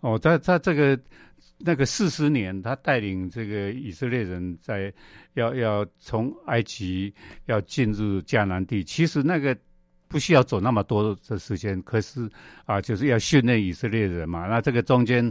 [0.01, 0.99] 哦，在在这个
[1.59, 4.93] 那个四十年，他带领这个以色列人在
[5.35, 7.13] 要要从埃及
[7.47, 9.57] 要进入迦南地，其实那个
[10.09, 12.29] 不需要走那么多的时间，可是
[12.65, 14.47] 啊，就是要训练以色列人嘛。
[14.47, 15.27] 那这个中间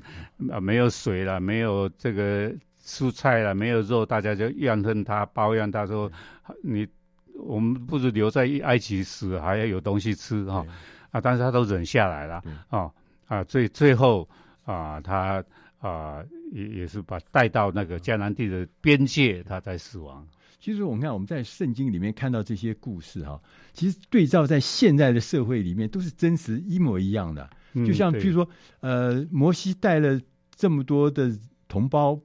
[0.51, 2.51] 啊，没有水了，没有这个
[2.83, 6.11] 蔬菜了，没有肉，大家就怨恨他，抱怨他说
[6.63, 6.87] 你。
[7.35, 10.63] 我们不如留在埃及死，还要有东西吃哈
[11.09, 11.19] 啊！
[11.19, 12.89] 但是他都忍下来了啊
[13.25, 13.43] 啊！
[13.45, 14.29] 最最后
[14.65, 15.43] 啊，他
[15.89, 20.25] 啊也也是把带到那个迦南地的边界，他才死亡。
[20.59, 23.39] 其实我们看我们在圣经里面看到这些故事哈，
[23.73, 27.49] 其实对照在现在的社会里面都是真实一模一样的。
[27.73, 28.47] 就像譬如说，
[28.79, 30.19] 呃，摩西带了
[30.55, 32.17] 这么多的同胞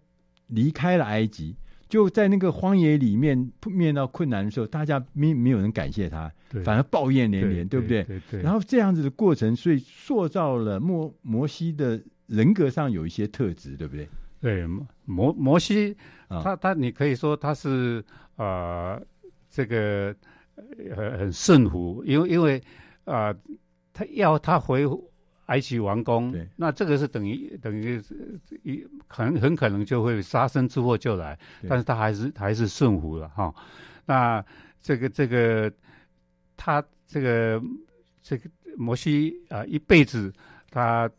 [0.47, 1.57] 离开了埃及。
[1.89, 6.31] 就在那个荒野里面面到困难的时候，大家没没有人感谢他，
[6.63, 8.03] 反而抱怨连连，对，对不对？
[8.05, 8.43] 对，对，对。
[8.43, 14.09] 然后这样子的过程，所以塑造了摩摩西的人格上有一些特质，对不对？
[14.41, 14.65] 对，
[15.05, 15.97] 摩摩西，
[16.29, 18.05] 他他，你可以说他是
[18.37, 19.07] 啊、呃，
[19.51, 20.15] 这个
[20.95, 22.63] 很很顺服，因为因为
[23.05, 23.37] 啊、呃，
[23.93, 24.89] 他要他回。
[25.49, 27.99] 埃及王宫，那这个是等于等于
[28.65, 33.55] 一很很可能就会杀身之祸就来，但是他还是还是顺服了哈。
[34.05, 34.45] 那
[34.83, 35.73] 这个这个
[36.55, 37.63] 他这个
[38.21, 40.31] 这个摩西啊，一辈子
[40.71, 41.11] 他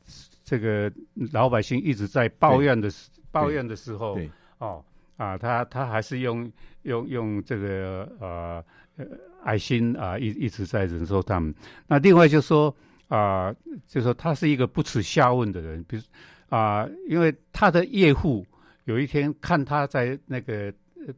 [0.49, 0.91] 这个
[1.31, 2.89] 老百姓一直在抱怨的
[3.29, 4.17] 抱怨的时候，
[4.57, 4.83] 哦
[5.17, 6.51] 啊，他他还是用
[6.83, 8.63] 用用这个呃
[9.43, 11.53] 爱心啊，一一直在忍受他们。
[11.87, 12.75] 那另外就说。
[13.09, 13.55] 啊、呃，
[13.87, 16.03] 就是说他是一个不耻下问的人，比如
[16.47, 18.45] 啊、呃，因为他的业户
[18.85, 20.71] 有一天看他在那个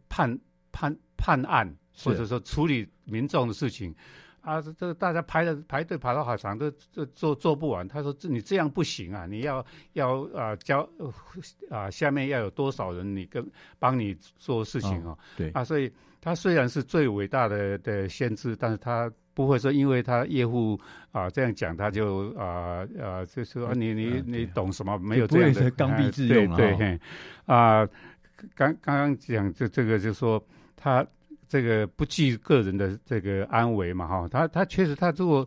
[0.07, 0.39] 判
[0.71, 1.69] 判判案，
[2.01, 3.93] 或者说处理民众的事情，
[4.41, 7.87] 啊，这这大家排的排队排到好长，都都做做不完。
[7.87, 10.87] 他说：“这你这样不行啊，你要要啊交
[11.69, 13.45] 啊下面要有多少人你跟
[13.79, 15.11] 帮你做事情哦。
[15.11, 19.11] 哦”对啊，所以他虽然是最伟大的的先知，但是他。
[19.33, 20.77] 不会说，因为他业务
[21.13, 24.97] 啊这样讲，他就啊啊，就说、啊、你你你懂什么？
[24.97, 26.57] 没有这样的刚愎自用啊！
[26.57, 26.99] 对对，
[27.45, 27.87] 啊，
[28.53, 31.07] 刚刚刚讲这这个，就说他
[31.51, 35.45] 这个不计个人的这个安危嘛，哈，他他确实他如果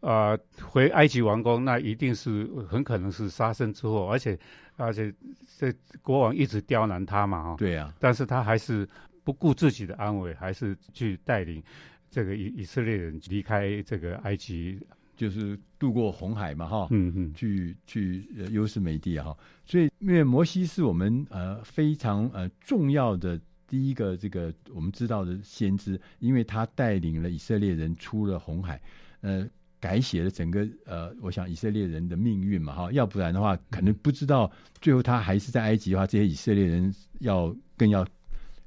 [0.00, 4.38] 啊回埃及王宫，那一定是很可能是杀身之祸，而且
[4.76, 5.10] 而且
[5.56, 8.86] 这国王一直刁难他嘛，哈，对呀，但是他还是
[9.24, 11.62] 不顾自己的安危，还是去带领。
[12.10, 14.78] 这个以以色列人离开这个埃及，
[15.16, 19.34] 就是渡过红海嘛，哈，嗯嗯，去去优势美地哈，
[19.64, 28.80] 所以因为摩西是我们呃非常呃重要的第一个这个我们知道的先知，因为他带领了以色列人出了红海，
[29.20, 29.46] 呃，
[29.78, 34.50] 改写了整个呃，我想以色列人的命运嘛，哈，要不然的话，可能不知道
[34.80, 38.04] 最后他还是在埃及的话，这些以色列人要更要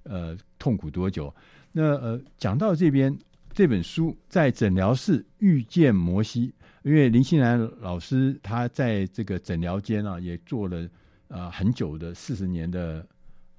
[0.03, 1.33] 呃痛苦多久。
[1.71, 3.17] 那呃，讲到这边。
[3.53, 10.89] 这本书在诊疗室遇见摩西，因为林欣然老师他在这个诊疗间啊，也做了、
[11.27, 13.05] 呃、很久的四十年的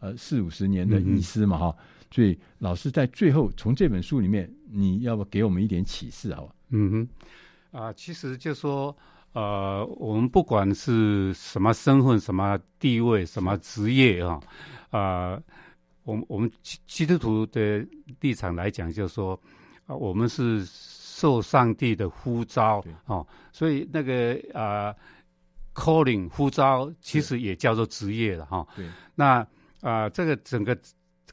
[0.03, 6.55] 呃四五十年的医师嘛哈、嗯，所以老师在最后从这本书里面，你要不给我们一点启示好吧？
[6.69, 7.09] 嗯哼，
[7.71, 8.95] 啊、呃，其实就说
[9.33, 14.39] 呃，我们不管是什么身份、什么地位、什么职业啊，
[14.91, 15.43] 啊、呃，
[16.03, 17.87] 我们我们基基督徒的
[18.21, 19.41] 立场来讲，就是说。
[19.85, 24.95] 啊，我们是受上帝的呼召哦，所以那个啊
[25.75, 28.65] ，calling 呼召其实也叫做职业了哈。
[28.77, 29.45] 对，那
[29.83, 30.75] 啊、呃，这个整个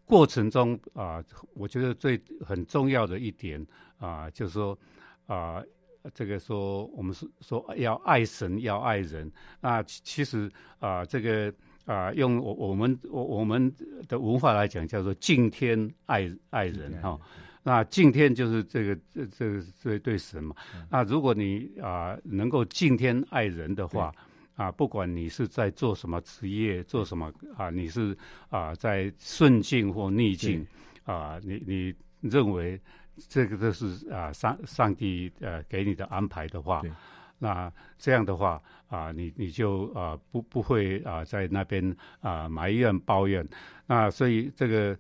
[0.06, 3.66] 过程中啊、呃，我觉得最很重要的一点
[3.98, 4.78] 啊、呃，就是说
[5.28, 5.64] 啊、
[6.04, 9.32] 呃，这个说我们是说要爱神，要爱人。
[9.62, 11.54] 那其实啊、呃，这个
[11.86, 13.72] 啊、呃，用我我们我我们
[14.08, 17.22] 的文化来讲，叫做敬天爱爱人哈、哦。
[17.62, 20.56] 那敬天就是这个这这个对对神嘛。
[20.74, 24.12] 嗯、那如果你啊、呃、能够敬天爱人的话，
[24.60, 28.16] 啊，不管你是在做什么职业，做什么啊，你是
[28.50, 30.68] 啊在顺境或逆境
[31.06, 32.78] 啊，你你认为
[33.30, 36.82] 这个都是啊上上帝呃给你的安排的话。
[37.42, 43.48] 那这样的话啊，你你就啊不不会啊在那边啊埋怨抱怨。
[43.88, 44.98] 那所以这个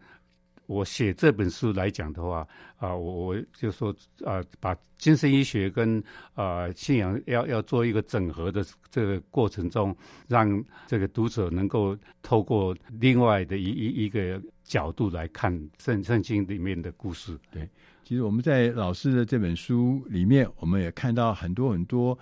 [0.69, 2.47] 我写这本书来讲的话
[2.77, 3.93] 啊，我我就说
[4.23, 6.01] 啊，把精神医学跟
[6.35, 9.95] 啊信仰要要做一个整合的这个过程中，
[10.27, 17.35] 让这个读者能够透过另外的一一一个角度来看圣圣经里面的故事。
[17.49, 17.67] 对。
[18.03, 22.17] 其实我们在老师的这本书里面，我们也看到很多很多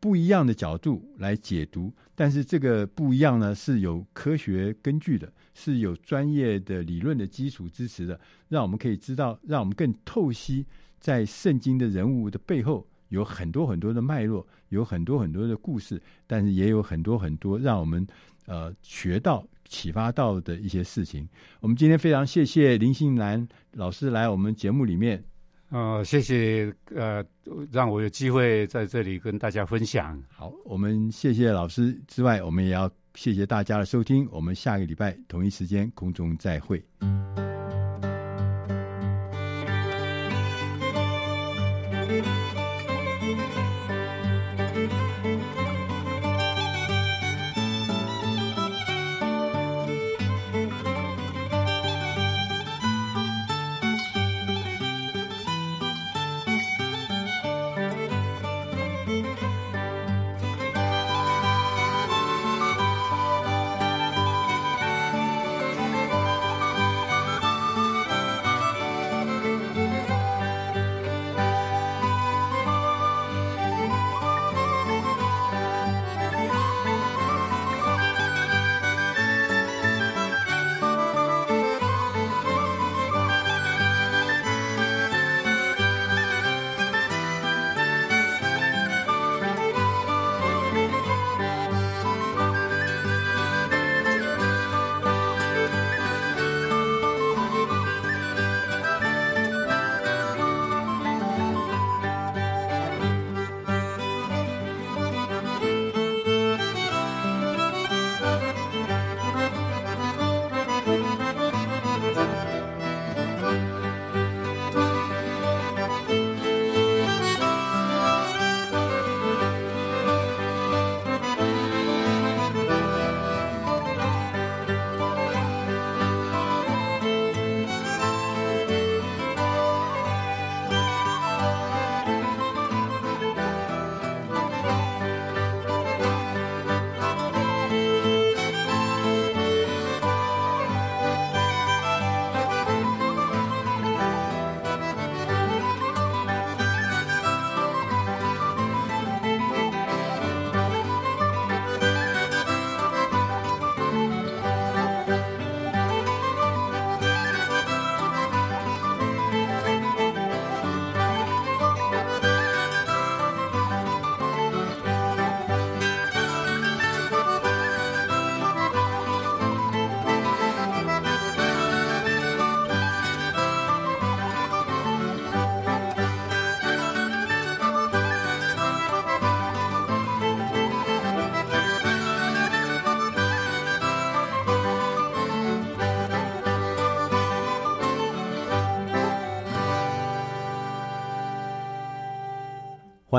[0.00, 10.66] 不一样的角度来解读，但是这个不一样呢，是有科学根据的，是有专业的理论的基础支持的，让我们可以知道，让我们更透析
[10.98, 18.06] 在圣经的人物的背后有很多很多的脉络，有很多很多的故事，但是也有很多很多让我们
[18.46, 19.46] 呃学到。
[19.70, 21.28] 启发到的一些事情，
[21.60, 25.22] 我们今天非常谢谢林信南老师来我们节目里面。
[25.70, 27.24] 呃，谢谢，呃，
[27.70, 30.20] 让我有机会在这里跟大家分享。
[30.28, 34.28] 好，我们谢谢老师之外，我们也要谢谢大家的收听。
[34.32, 36.84] 我们下个礼拜同一时间空中再会。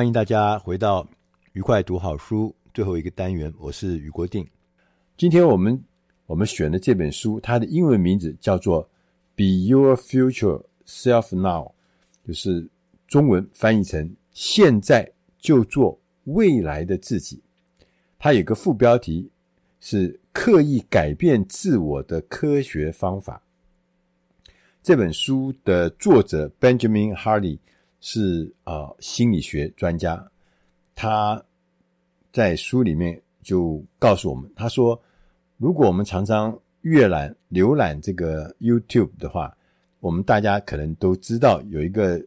[0.01, 1.07] 欢迎大家回到
[1.53, 4.43] 愉快读好书最后一个单元，我是余国定。
[5.15, 5.79] 今天我们
[6.25, 8.83] 我们选的这本书，它的英文名字叫做
[9.35, 11.67] 《Be Your Future Self Now》，
[12.27, 12.67] 就是
[13.07, 17.39] 中文翻译成“现在就做未来的自己”。
[18.17, 19.29] 它有个副标题
[19.81, 23.39] 是“刻意改变自我的科学方法”。
[24.81, 27.59] 这本书的作者 Benjamin Hardy。
[28.01, 30.21] 是呃心理学专家，
[30.93, 31.41] 他
[32.33, 35.01] 在书里面就告诉我们，他说，
[35.57, 39.55] 如果我们常常阅览浏览这个 YouTube 的话，
[39.99, 42.19] 我们大家可能都知道有一个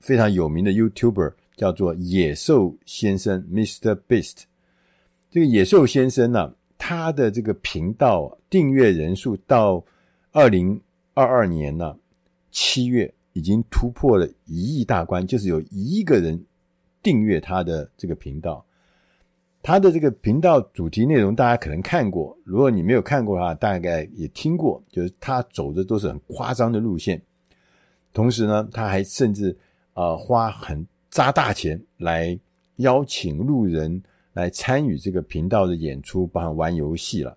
[0.00, 3.96] 非常有名的 YouTuber 叫做野兽先生 Mr.
[4.08, 4.42] Beast。
[5.30, 9.84] 这个野兽先生呢，他的这个频道订阅人数到
[10.32, 10.80] 二零
[11.14, 11.96] 二二年呢
[12.50, 16.42] 七月已经突破了一亿大关，就是有一亿个人
[17.02, 18.64] 订阅他的这个频道。
[19.62, 27.20] 他的这个频道主题内容大家可能看过，如果你没有看过的话，大概也听过，就是他走的都是很夸张的路线。
[28.12, 29.54] 同时呢，他还甚至
[29.92, 32.38] 呃花很砸大钱来
[32.76, 34.02] 邀请路人
[34.32, 37.36] 来参与这个频道的演出，包含玩游戏了。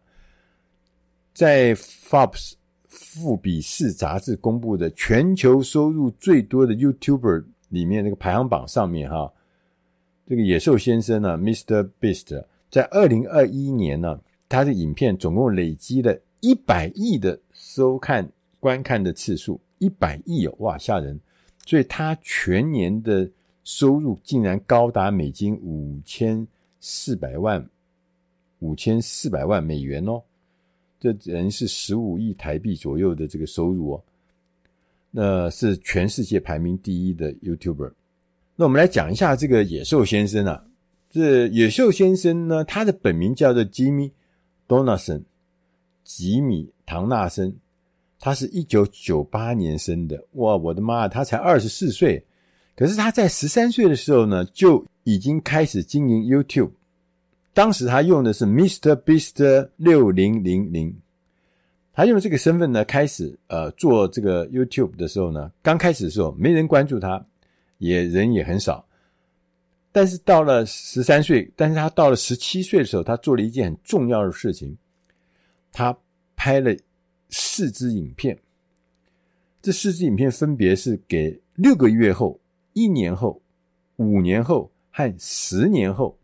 [1.34, 2.54] 在 FOPS
[2.94, 9.34] 富比士杂志公布的全球收入最多的 YouTuber 里面那个排行榜上面，哈。
[10.28, 11.90] 这个野兽先生呢，Mr.
[12.00, 18.30] Beast，在二零二一年呢，他的影片总共累积了一百亿的收看
[18.60, 21.20] 观看的次数，一百亿哦，哇，吓人！
[21.66, 23.30] 所以他全年的
[23.64, 26.48] 收入竟然高达美金五千
[26.80, 27.68] 四百万，
[28.60, 30.22] 五千四百万美元哦，
[31.04, 34.04] 这人是十五亿台币左右的这个收入哦，
[35.12, 37.92] 那是全世界排名第一的 YouTuber。
[38.56, 40.64] 那我们来讲一下这个野兽先生啊，
[41.10, 44.08] 这野兽先生呢，他的本名叫做吉米·
[44.66, 45.22] 唐纳森，
[46.06, 47.54] 吉米·唐纳森，
[48.18, 52.24] 他是一九九八年生的，哇，我的妈，他才二十四岁，
[52.78, 56.72] 可是他在十三岁的时候呢，就已经开始经营 YouTube，
[57.54, 58.96] 当时他用的是 Mr.
[59.04, 60.96] Beast 六零零零，
[61.94, 67.26] 他用这个身份呢，开始呃做这个 YouTube 的时候呢，刚开始的时候没人关注他。
[67.80, 68.88] 也人也很少，
[69.92, 74.78] 但是到了十三岁，但是他到了十七岁的时候，他做了一件很重要的事情，
[75.70, 75.98] 他
[76.38, 76.74] 拍了
[77.28, 78.40] 四支影片。
[79.62, 82.40] 这四支影片分别是给六个月后、
[82.72, 83.42] 一年后、
[83.98, 86.18] 五年后和十年后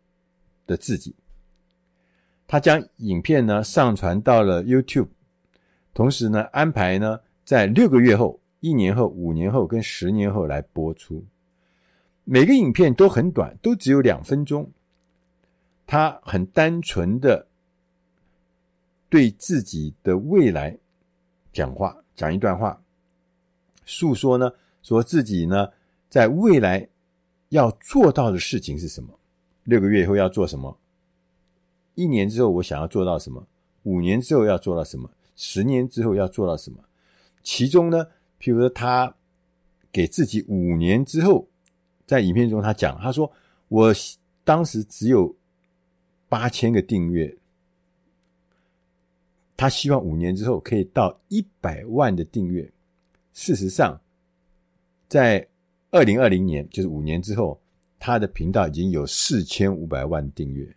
[0.66, 1.14] 的自己。
[2.50, 5.06] 他将影片呢上传到了 YouTube，
[5.94, 11.24] 同时呢安排呢在六个月后、一年后、五年后跟十年后来播出。
[12.24, 14.68] 每个影片都很短，都只有两分钟。
[15.86, 17.46] 他很单纯的
[19.08, 20.76] 对自己的未来
[21.52, 22.82] 讲话，讲一段话，
[23.84, 24.50] 诉说呢，
[24.82, 25.68] 说自己呢
[26.08, 26.88] 在未来
[27.50, 29.16] 要做到的事情是什么？
[29.62, 30.76] 六个月以后要做什么？
[31.94, 33.46] 一年之后我想要做到什么？
[33.82, 35.10] 五年之后要做到什么？
[35.36, 36.78] 十年之后要做到什么？
[37.42, 38.06] 其中呢，
[38.40, 39.14] 譬如说他
[39.92, 41.46] 给自己五年之后。
[42.06, 43.30] 在影片中，他讲，他说
[43.70, 43.94] ：“我
[44.42, 45.32] 当时只有
[46.28, 47.32] 八千个订阅，
[49.56, 52.68] 他希望五年之后可以到一百万的订阅。
[53.32, 53.96] 事实上，
[55.06, 55.46] 在
[55.92, 57.60] 二零二零年，就是五年之后，
[58.00, 60.68] 他的频道已经有四千五百万订阅。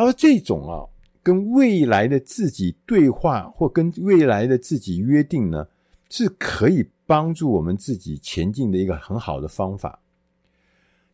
[0.00, 0.88] 他说，这种啊，
[1.22, 5.66] 跟未来的自己对话，或跟未来的自己约定呢，
[6.08, 10.00] 是可以帮助我们自己前进的一个很好的方法。”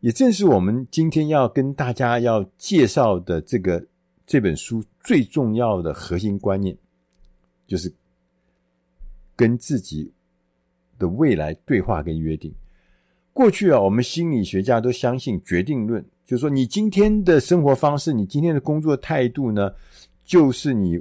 [0.00, 3.84] 也正是我们今天要跟大家要介绍的这个
[4.24, 6.76] 这本书最重要的核心观念，
[7.66, 7.92] 就是
[9.34, 10.12] 跟自己
[10.96, 12.54] 的未来对话跟约定。
[13.36, 19.70] 过去啊，我们心理学家都相信决定论，就是说你今天的生活方式，你今天的工作态度呢，
[20.24, 20.98] 就是你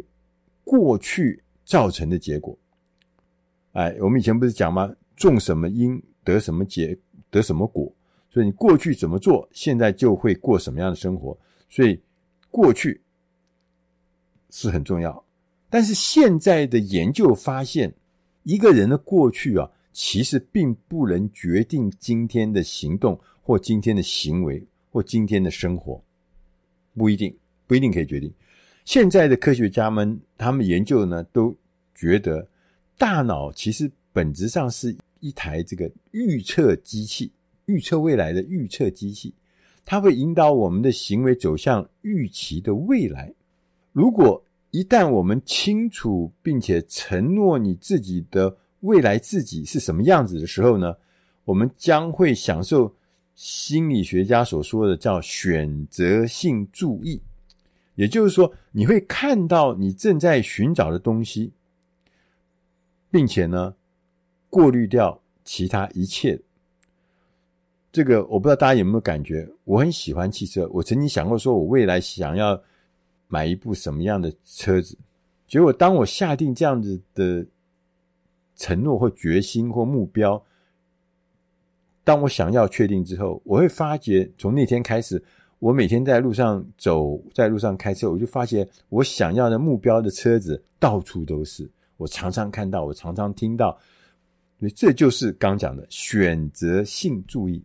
[0.65, 2.53] 过去造成的结果。
[3.71, 4.93] 哎，我们以前不是讲吗？
[5.15, 6.97] 种什么因得什么结，
[7.29, 7.89] 得什么果。
[8.29, 11.38] 所以你过去怎么做，现在就会过什么样的生活。
[11.69, 11.97] 所以
[12.51, 12.99] 过去
[14.49, 15.23] 是很重要，
[15.69, 17.93] 但是现在的研究发现，
[18.43, 26.04] 一个人的过去啊，其实并不能决定今天的行动或今天的行为或今天的生活，
[26.93, 27.34] 不一定，
[27.66, 28.30] 不一定可以决定。
[28.84, 31.56] 现在的科学家们，他们研究呢，都
[31.96, 32.46] 觉得
[32.98, 37.32] 大脑其实本质上是一台这个预测机器。
[37.68, 39.34] 预测未来的预测机器，
[39.86, 43.34] 它会引导我们的行为走向预期的未来。
[43.93, 50.95] 如果一旦我们清楚并且承诺你自己的未来自己是什么样子的时候呢，
[51.43, 52.93] 我们将会享受
[53.33, 57.21] 心理学家所说的叫选择性注意，
[57.95, 61.51] 也就是说，你会看到你正在寻找的东西，
[63.11, 63.75] 并且呢，
[64.49, 66.39] 过滤掉其他一切。
[67.91, 70.69] 这个我不知道大家有没有感觉，我很喜欢汽车。
[70.71, 72.61] 我曾经想过，说我未来想要
[73.27, 74.97] 买一部什么样的车子。
[75.47, 77.45] 结果当我下定这样子的
[78.56, 80.41] 承诺或决心或目标，
[82.03, 85.22] 当我想要确定之后，我会发觉从那天开始，
[85.60, 93.78] 我每天在路上走，在路上开车，我就发现我想要的目标的车子到处都是，我常常看到，我常常听到，
[94.60, 97.64] 所以这就是刚讲的选择性注意。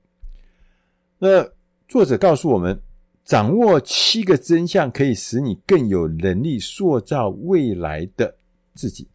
[1.18, 1.46] 那
[1.86, 2.80] 作者告诉我们，
[3.24, 8.34] 掌握七个真相，可以使你更有能力塑造未来的
[8.74, 9.06] 自己。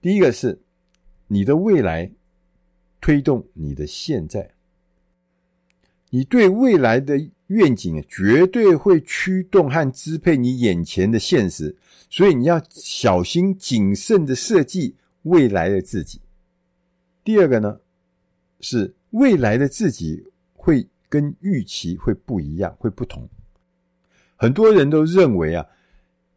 [0.00, 0.58] 第一个是
[1.26, 2.10] 你的未来
[3.00, 4.50] 推动你的现在，
[6.08, 11.76] 你对未来的愿景绝对会驱动和支配你眼前的现实，
[12.08, 16.20] 所以你要小心谨慎的设计未来的自己。
[17.22, 17.78] 第二个呢，
[18.60, 20.24] 是未来的自己
[20.54, 23.28] 会跟预期会不一样，会不同。
[24.36, 25.66] 很多人都认为啊，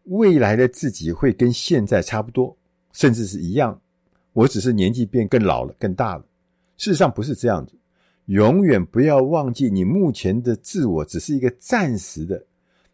[0.03, 2.57] 未来的自己会跟现在差不多。
[2.93, 3.81] 甚至是一样，
[4.33, 6.23] 我只是年纪变更老了、更大了。
[6.77, 7.73] 事实上不是这样子，
[8.25, 12.43] 永远不要忘记，你目前的自我只是一个暂时的，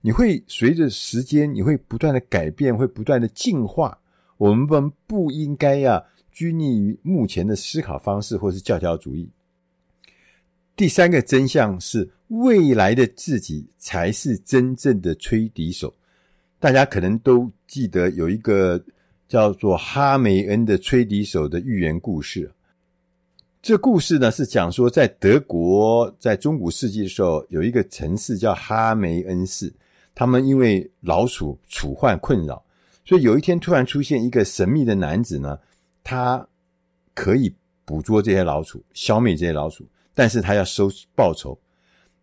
[0.02, 3.98] 你会随着时间，你会不断的改变，会不断的进化。
[4.38, 9.30] 我们不应该呀，拘泥于目前的思考方式或是教条主义。
[10.76, 15.94] 第三个真相是，未来的自己才是真正的吹笛手。
[16.60, 18.82] 大家可能都记得有一个。
[19.30, 22.52] 叫做哈梅恩的吹笛手的寓言故事。
[23.62, 29.72] 这故事呢是讲说，在德国，在中古世纪的时候，有一个城市叫哈梅恩市。
[30.16, 32.62] 他们因为老鼠鼠患困扰，
[33.06, 35.58] 所以有一天突然出现一个神秘的男子呢，
[36.04, 36.46] 他
[37.14, 37.54] 可以
[37.86, 41.58] 捕捉这些老鼠，消灭这些老鼠，但是他要收报酬。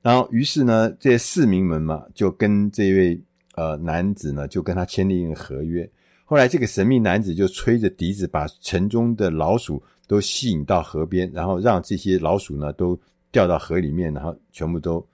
[0.03, 3.21] 然后，于是呢，这些市民们嘛，就跟这位
[3.55, 5.89] 呃男子呢，就跟他签订一个合约。
[6.29, 12.99] 后来，这个神秘男子就吹着笛子，把城中的老鼠都吸引到河边，然后让这些老鼠呢都
[13.31, 15.07] 掉到河里面，然后全部都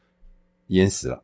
[0.68, 1.22] 淹死了。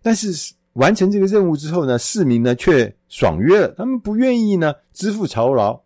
[0.00, 5.80] 但是完成这个任务之后呢，市民呢却爽约了，他们不愿意呢支付酬劳。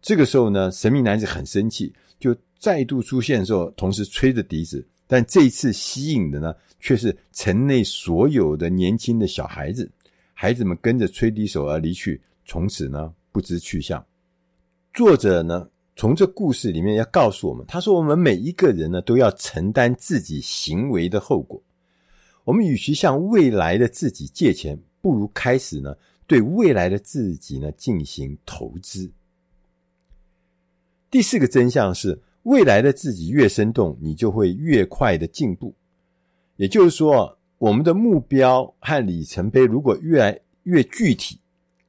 [0.00, 9.90] 这个时候呢，神秘男子很生气，就再度出现的时候，同时吹着笛子，但这一次吸引的呢却是城内所有的年轻的小孩子，
[10.32, 12.18] 孩子们跟着吹笛手而离去。
[12.44, 14.04] 从此呢，不知去向。
[14.92, 21.60] 作者呢，从这故事里面要告诉我们，他说：我们每一个人呢，都要承担自己行为的后果。
[22.44, 29.10] 我们与其向未来的自己借钱，不如开始呢，对未来的自己呢进行投资。
[31.10, 35.74] 第四个真相是，未来的自己越生动，你就会越快的进步。
[36.56, 41.40] 也就是说，我们的目标和里程碑如果越来越具体。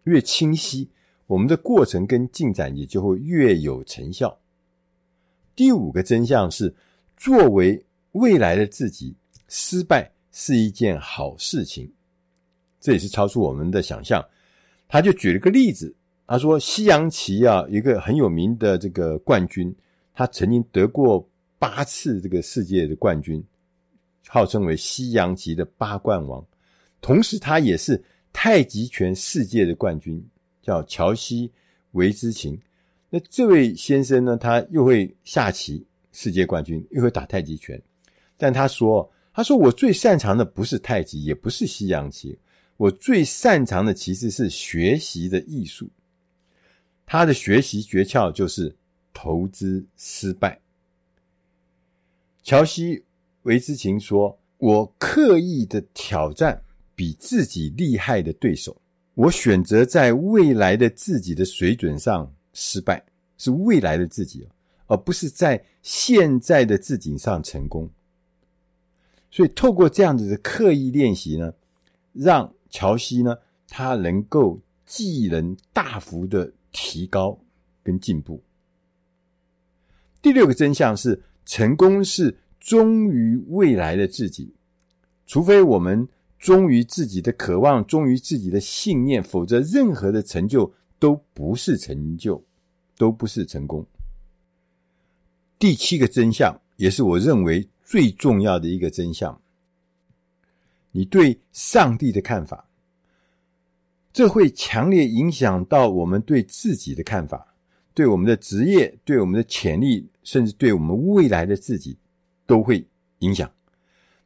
[0.05, 0.89] 越清晰，
[1.27, 4.35] 我们的过程跟进展也就会越有成效。
[5.55, 6.73] 第五个真相是，
[7.17, 7.83] 作为
[8.13, 9.15] 未来的自己，
[9.47, 11.91] 失败是一件好事情。
[12.79, 14.23] 这也是超出我们的想象。
[14.87, 15.95] 他就举了个例子，
[16.27, 19.75] 他说西洋棋啊，一个很有名的这个冠军，
[20.13, 21.27] 他曾经得过
[21.57, 23.43] 八次这个世界的冠军，
[24.27, 26.45] 号称为西洋棋的八冠王。
[27.01, 28.03] 同时，他也是。
[28.37, 30.21] 太极拳世界的冠军
[30.61, 31.49] 叫乔西
[31.93, 32.59] 维兹琴，
[33.09, 37.81] 那这位先生呢，他又会下棋，世界冠军，又会打太极拳。
[38.35, 42.37] 但他说：“他说我最擅长的不是太极，也不是西洋棋，
[42.75, 45.89] 我最擅长的其实是学习的艺术。
[47.05, 48.75] 他的学习诀窍就是
[49.13, 50.59] 投资失败。”
[52.43, 53.01] 乔西
[53.43, 56.61] 维兹琴说：“我刻意的挑战。”
[56.95, 58.81] 比自己厉害的对手，
[59.15, 63.05] 我选择在未来的自己的水准上失败，
[63.37, 64.47] 是未来的自己，
[64.87, 67.89] 而不是在现在的自己上成功。
[69.29, 71.53] 所以，透过这样子的刻意练习呢，
[72.13, 73.37] 让乔西呢，
[73.67, 77.37] 他能够技能大幅的提高
[77.83, 78.41] 跟进步。
[80.21, 84.53] 第六个真相是，成功是忠于未来的自己，
[85.27, 86.07] 除非我们。
[86.45, 92.39] 忠于自己的渴望，忠于自己的信念，否则任何的成就都不是成就，
[92.99, 93.83] 都不是成功。
[95.57, 99.41] 第七个真相，也是我认为最重要的一个真相，
[100.91, 102.67] 你对上帝的看法，
[104.13, 107.55] 这会强烈影响到我们对自己的看法，
[107.95, 111.97] 对我们的职业，对我们的潜力，甚至对我们未来的自己，
[112.45, 112.85] 都会
[113.21, 113.51] 影响。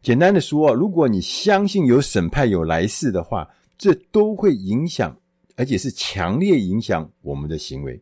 [0.01, 5.15] 简单的说，如果你相信有审判、有来世的话，这都会影响，
[5.55, 8.01] 而且是强烈影响我们的行为。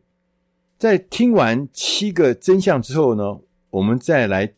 [0.78, 3.38] 在听完七个真相之后呢，
[3.70, 4.52] 我们再来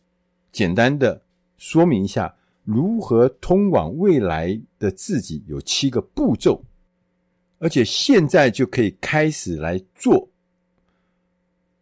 [0.51, 1.19] 简单的
[1.57, 2.33] 说明一下，
[2.63, 6.63] 如何通往未来的自己有七个步骤，
[7.57, 10.29] 而且现在就可以开始来做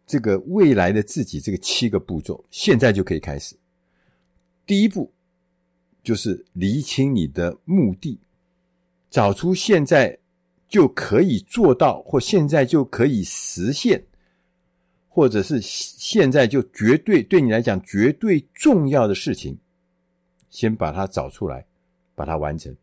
[0.06, 3.54] 这个未来的自己这个七个步骤，现在就可以开始。
[4.64, 5.12] 第一步
[6.02, 8.18] 就是厘清你的目的，
[9.10, 10.18] 找出现在
[10.68, 14.04] 就可以做到，或现在就可以实现。
[15.12, 19.58] 或者是现在就绝对对你来讲绝对重要的事情，
[20.48, 21.66] 先把它找出来，
[22.14, 22.74] 把它完成。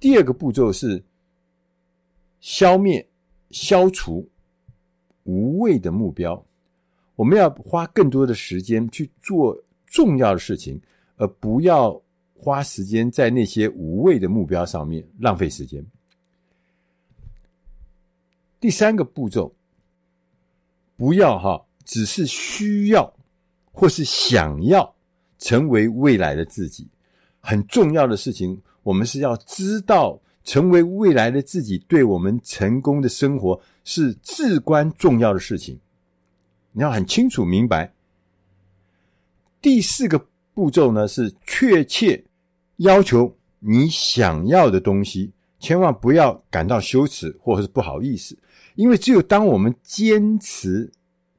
[0.00, 1.02] 第二个步骤是
[2.40, 3.08] 消灭、
[3.52, 4.28] 消除
[5.22, 6.44] 无谓的目标。
[7.14, 9.56] 我们要花更多的时间去做
[9.86, 10.78] 重要的事情，
[11.20, 12.00] 而不要
[12.34, 15.84] 花时间在那些无谓的目标上面，浪费时间。
[18.58, 19.54] 第三个步骤。
[20.96, 23.10] 不要哈，只是需要
[23.72, 24.94] 或是想要
[25.38, 26.86] 成为未来的自己。
[27.40, 35.78] 很重要的事情，我们是要知道，成为未来的自己对我们成功的生活是至关重要的事情。
[36.72, 37.92] 你要很清楚明白。
[39.62, 40.26] 第四个
[40.60, 42.22] 步骤呢，是确切
[42.76, 48.36] 要求你想要的东西，千万不要感到羞耻或者是不好意思。
[48.74, 50.92] 因为只有当我们坚持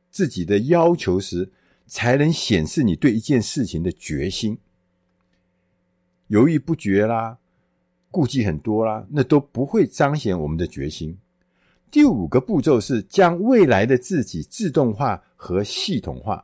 [0.09, 1.47] 自己的要求时，
[1.85, 4.57] 才能显示你对一件事情的决心。
[6.29, 7.37] 犹豫不决啦，
[8.09, 11.15] 顾忌很多啦，那都不会彰显我们的决心。
[11.91, 16.43] 第五个步骤是将未来的自己自动化和系统化。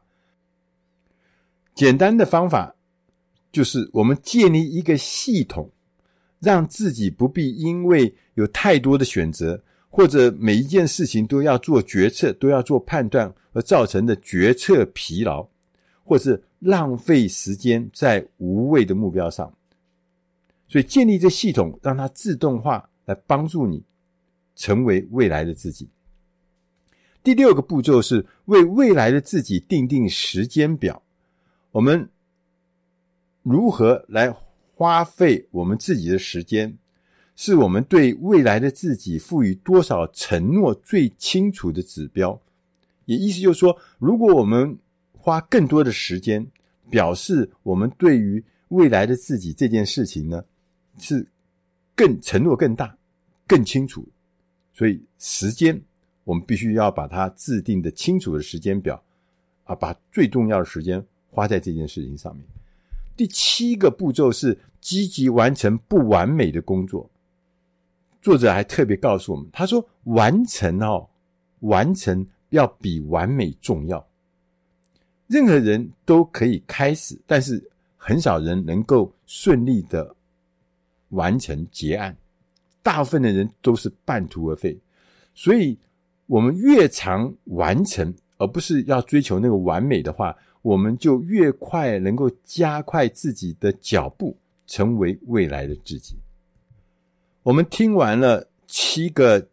[1.77, 2.75] 简单的方法
[3.51, 5.71] 就是我们建立一个系统，
[6.39, 9.63] 让自己不必因为有太多的选择。
[9.89, 15.47] 或者每一件事情都要做决策，都要做判断，而造成的决策疲劳，
[16.03, 19.51] 或是浪费时间在无谓的目标上。
[20.67, 23.83] 所以建立这系统，让它自动化来帮助你
[24.55, 25.87] 成为未来的自己。
[27.23, 31.01] 第六个步骤是为未来的自己定定时间表。
[31.77, 32.09] 我们
[33.43, 34.35] 如何来
[34.73, 36.75] 花费我们自己的时间？
[37.35, 42.41] 是我们对未来的自己赋予多少承诺最清楚的指标，
[43.05, 44.75] 也意思就是说，如果我们
[45.13, 46.47] 花更多的时间，
[46.89, 50.43] 表示我们对于未来的自己这件事情呢，
[50.97, 51.27] 是
[51.95, 52.97] 更承诺更大、
[53.45, 54.03] 更清楚。
[54.73, 55.79] 所以时间，
[56.23, 58.99] 我们必须要把它制定的清楚的时间表，
[59.65, 61.05] 啊，把最重要的时间
[61.37, 62.43] 花在这件事情上面。
[63.15, 67.07] 第七个步骤是积极完成不完美的工作。
[68.23, 71.07] 作者还特别告诉我们，他说：“完成哦，
[71.59, 74.03] 完成要比完美重要。
[75.27, 77.63] 任何人都可以开始，但是
[77.95, 80.15] 很少人能够顺利的
[81.09, 82.17] 完成结案。
[82.81, 84.75] 大部分的人都是半途而废。
[85.35, 85.77] 所以，
[86.25, 94.35] 我们越常完成，而不是要追求那个完美的话，我们就越快能够加快自己的脚步，
[94.65, 96.15] 成为未来的自己。”
[97.43, 99.47] 我们听完了七个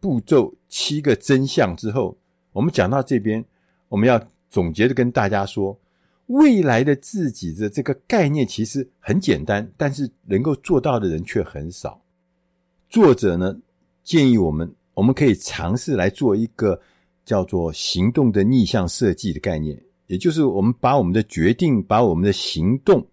[0.00, 2.16] 步骤、七个真相之后，
[2.52, 3.44] 我们讲到这边，
[3.88, 5.78] 我们要总结的跟大家说，
[6.26, 12.00] 未来的自己的这个概念其实很简单，但是能够做到的人却很少。
[12.88, 13.56] 作者呢，
[14.02, 16.80] 建议我们，我们可以尝试来做一个
[17.24, 23.06] 叫做行动的逆向设计的概念，也就是我们把我们的决定、把我们的行动。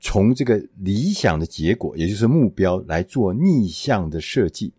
[0.00, 4.72] 从这个理想的结果，也就是目标来做逆向的设计，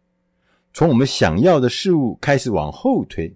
[0.73, 3.31] 从我们想要的事物开始往后推，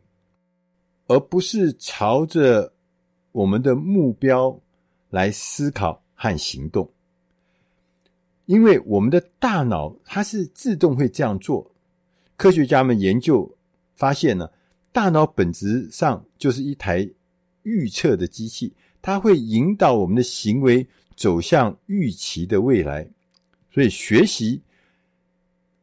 [1.06, 2.74] 而不是朝着
[3.32, 4.60] 我们的目标
[5.12, 6.90] 来思考和行动。
[8.48, 11.72] 因为我们的大脑它是自动会这样做。
[12.36, 13.48] 科学家们研究
[13.96, 14.50] 发现呢，
[14.92, 17.08] 大脑本质上就是一台
[17.66, 20.88] 预测的机器，它会引导我们的行为。
[21.18, 23.08] 走向预期的未来，
[23.74, 24.62] 所以学习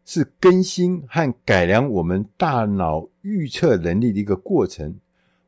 [0.04, 4.94] 是更新和改良我们大脑预测能力的一个过程。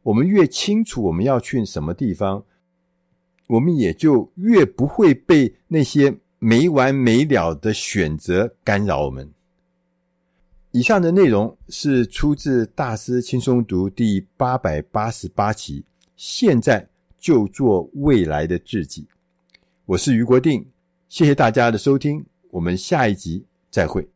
[0.03, 2.43] 我们越清楚我们要去什么地方，
[3.47, 9.30] 我们也就越不会被那些没完没了的选择干扰我们。
[10.70, 15.85] 以上的内容是出自《大师轻松读》第八百八十八期。
[16.16, 16.86] 现在
[17.18, 19.06] 就做未来的自己。
[19.86, 20.66] 我是余国定，
[21.08, 24.13] 谢谢大家的收听，我们下一集再会。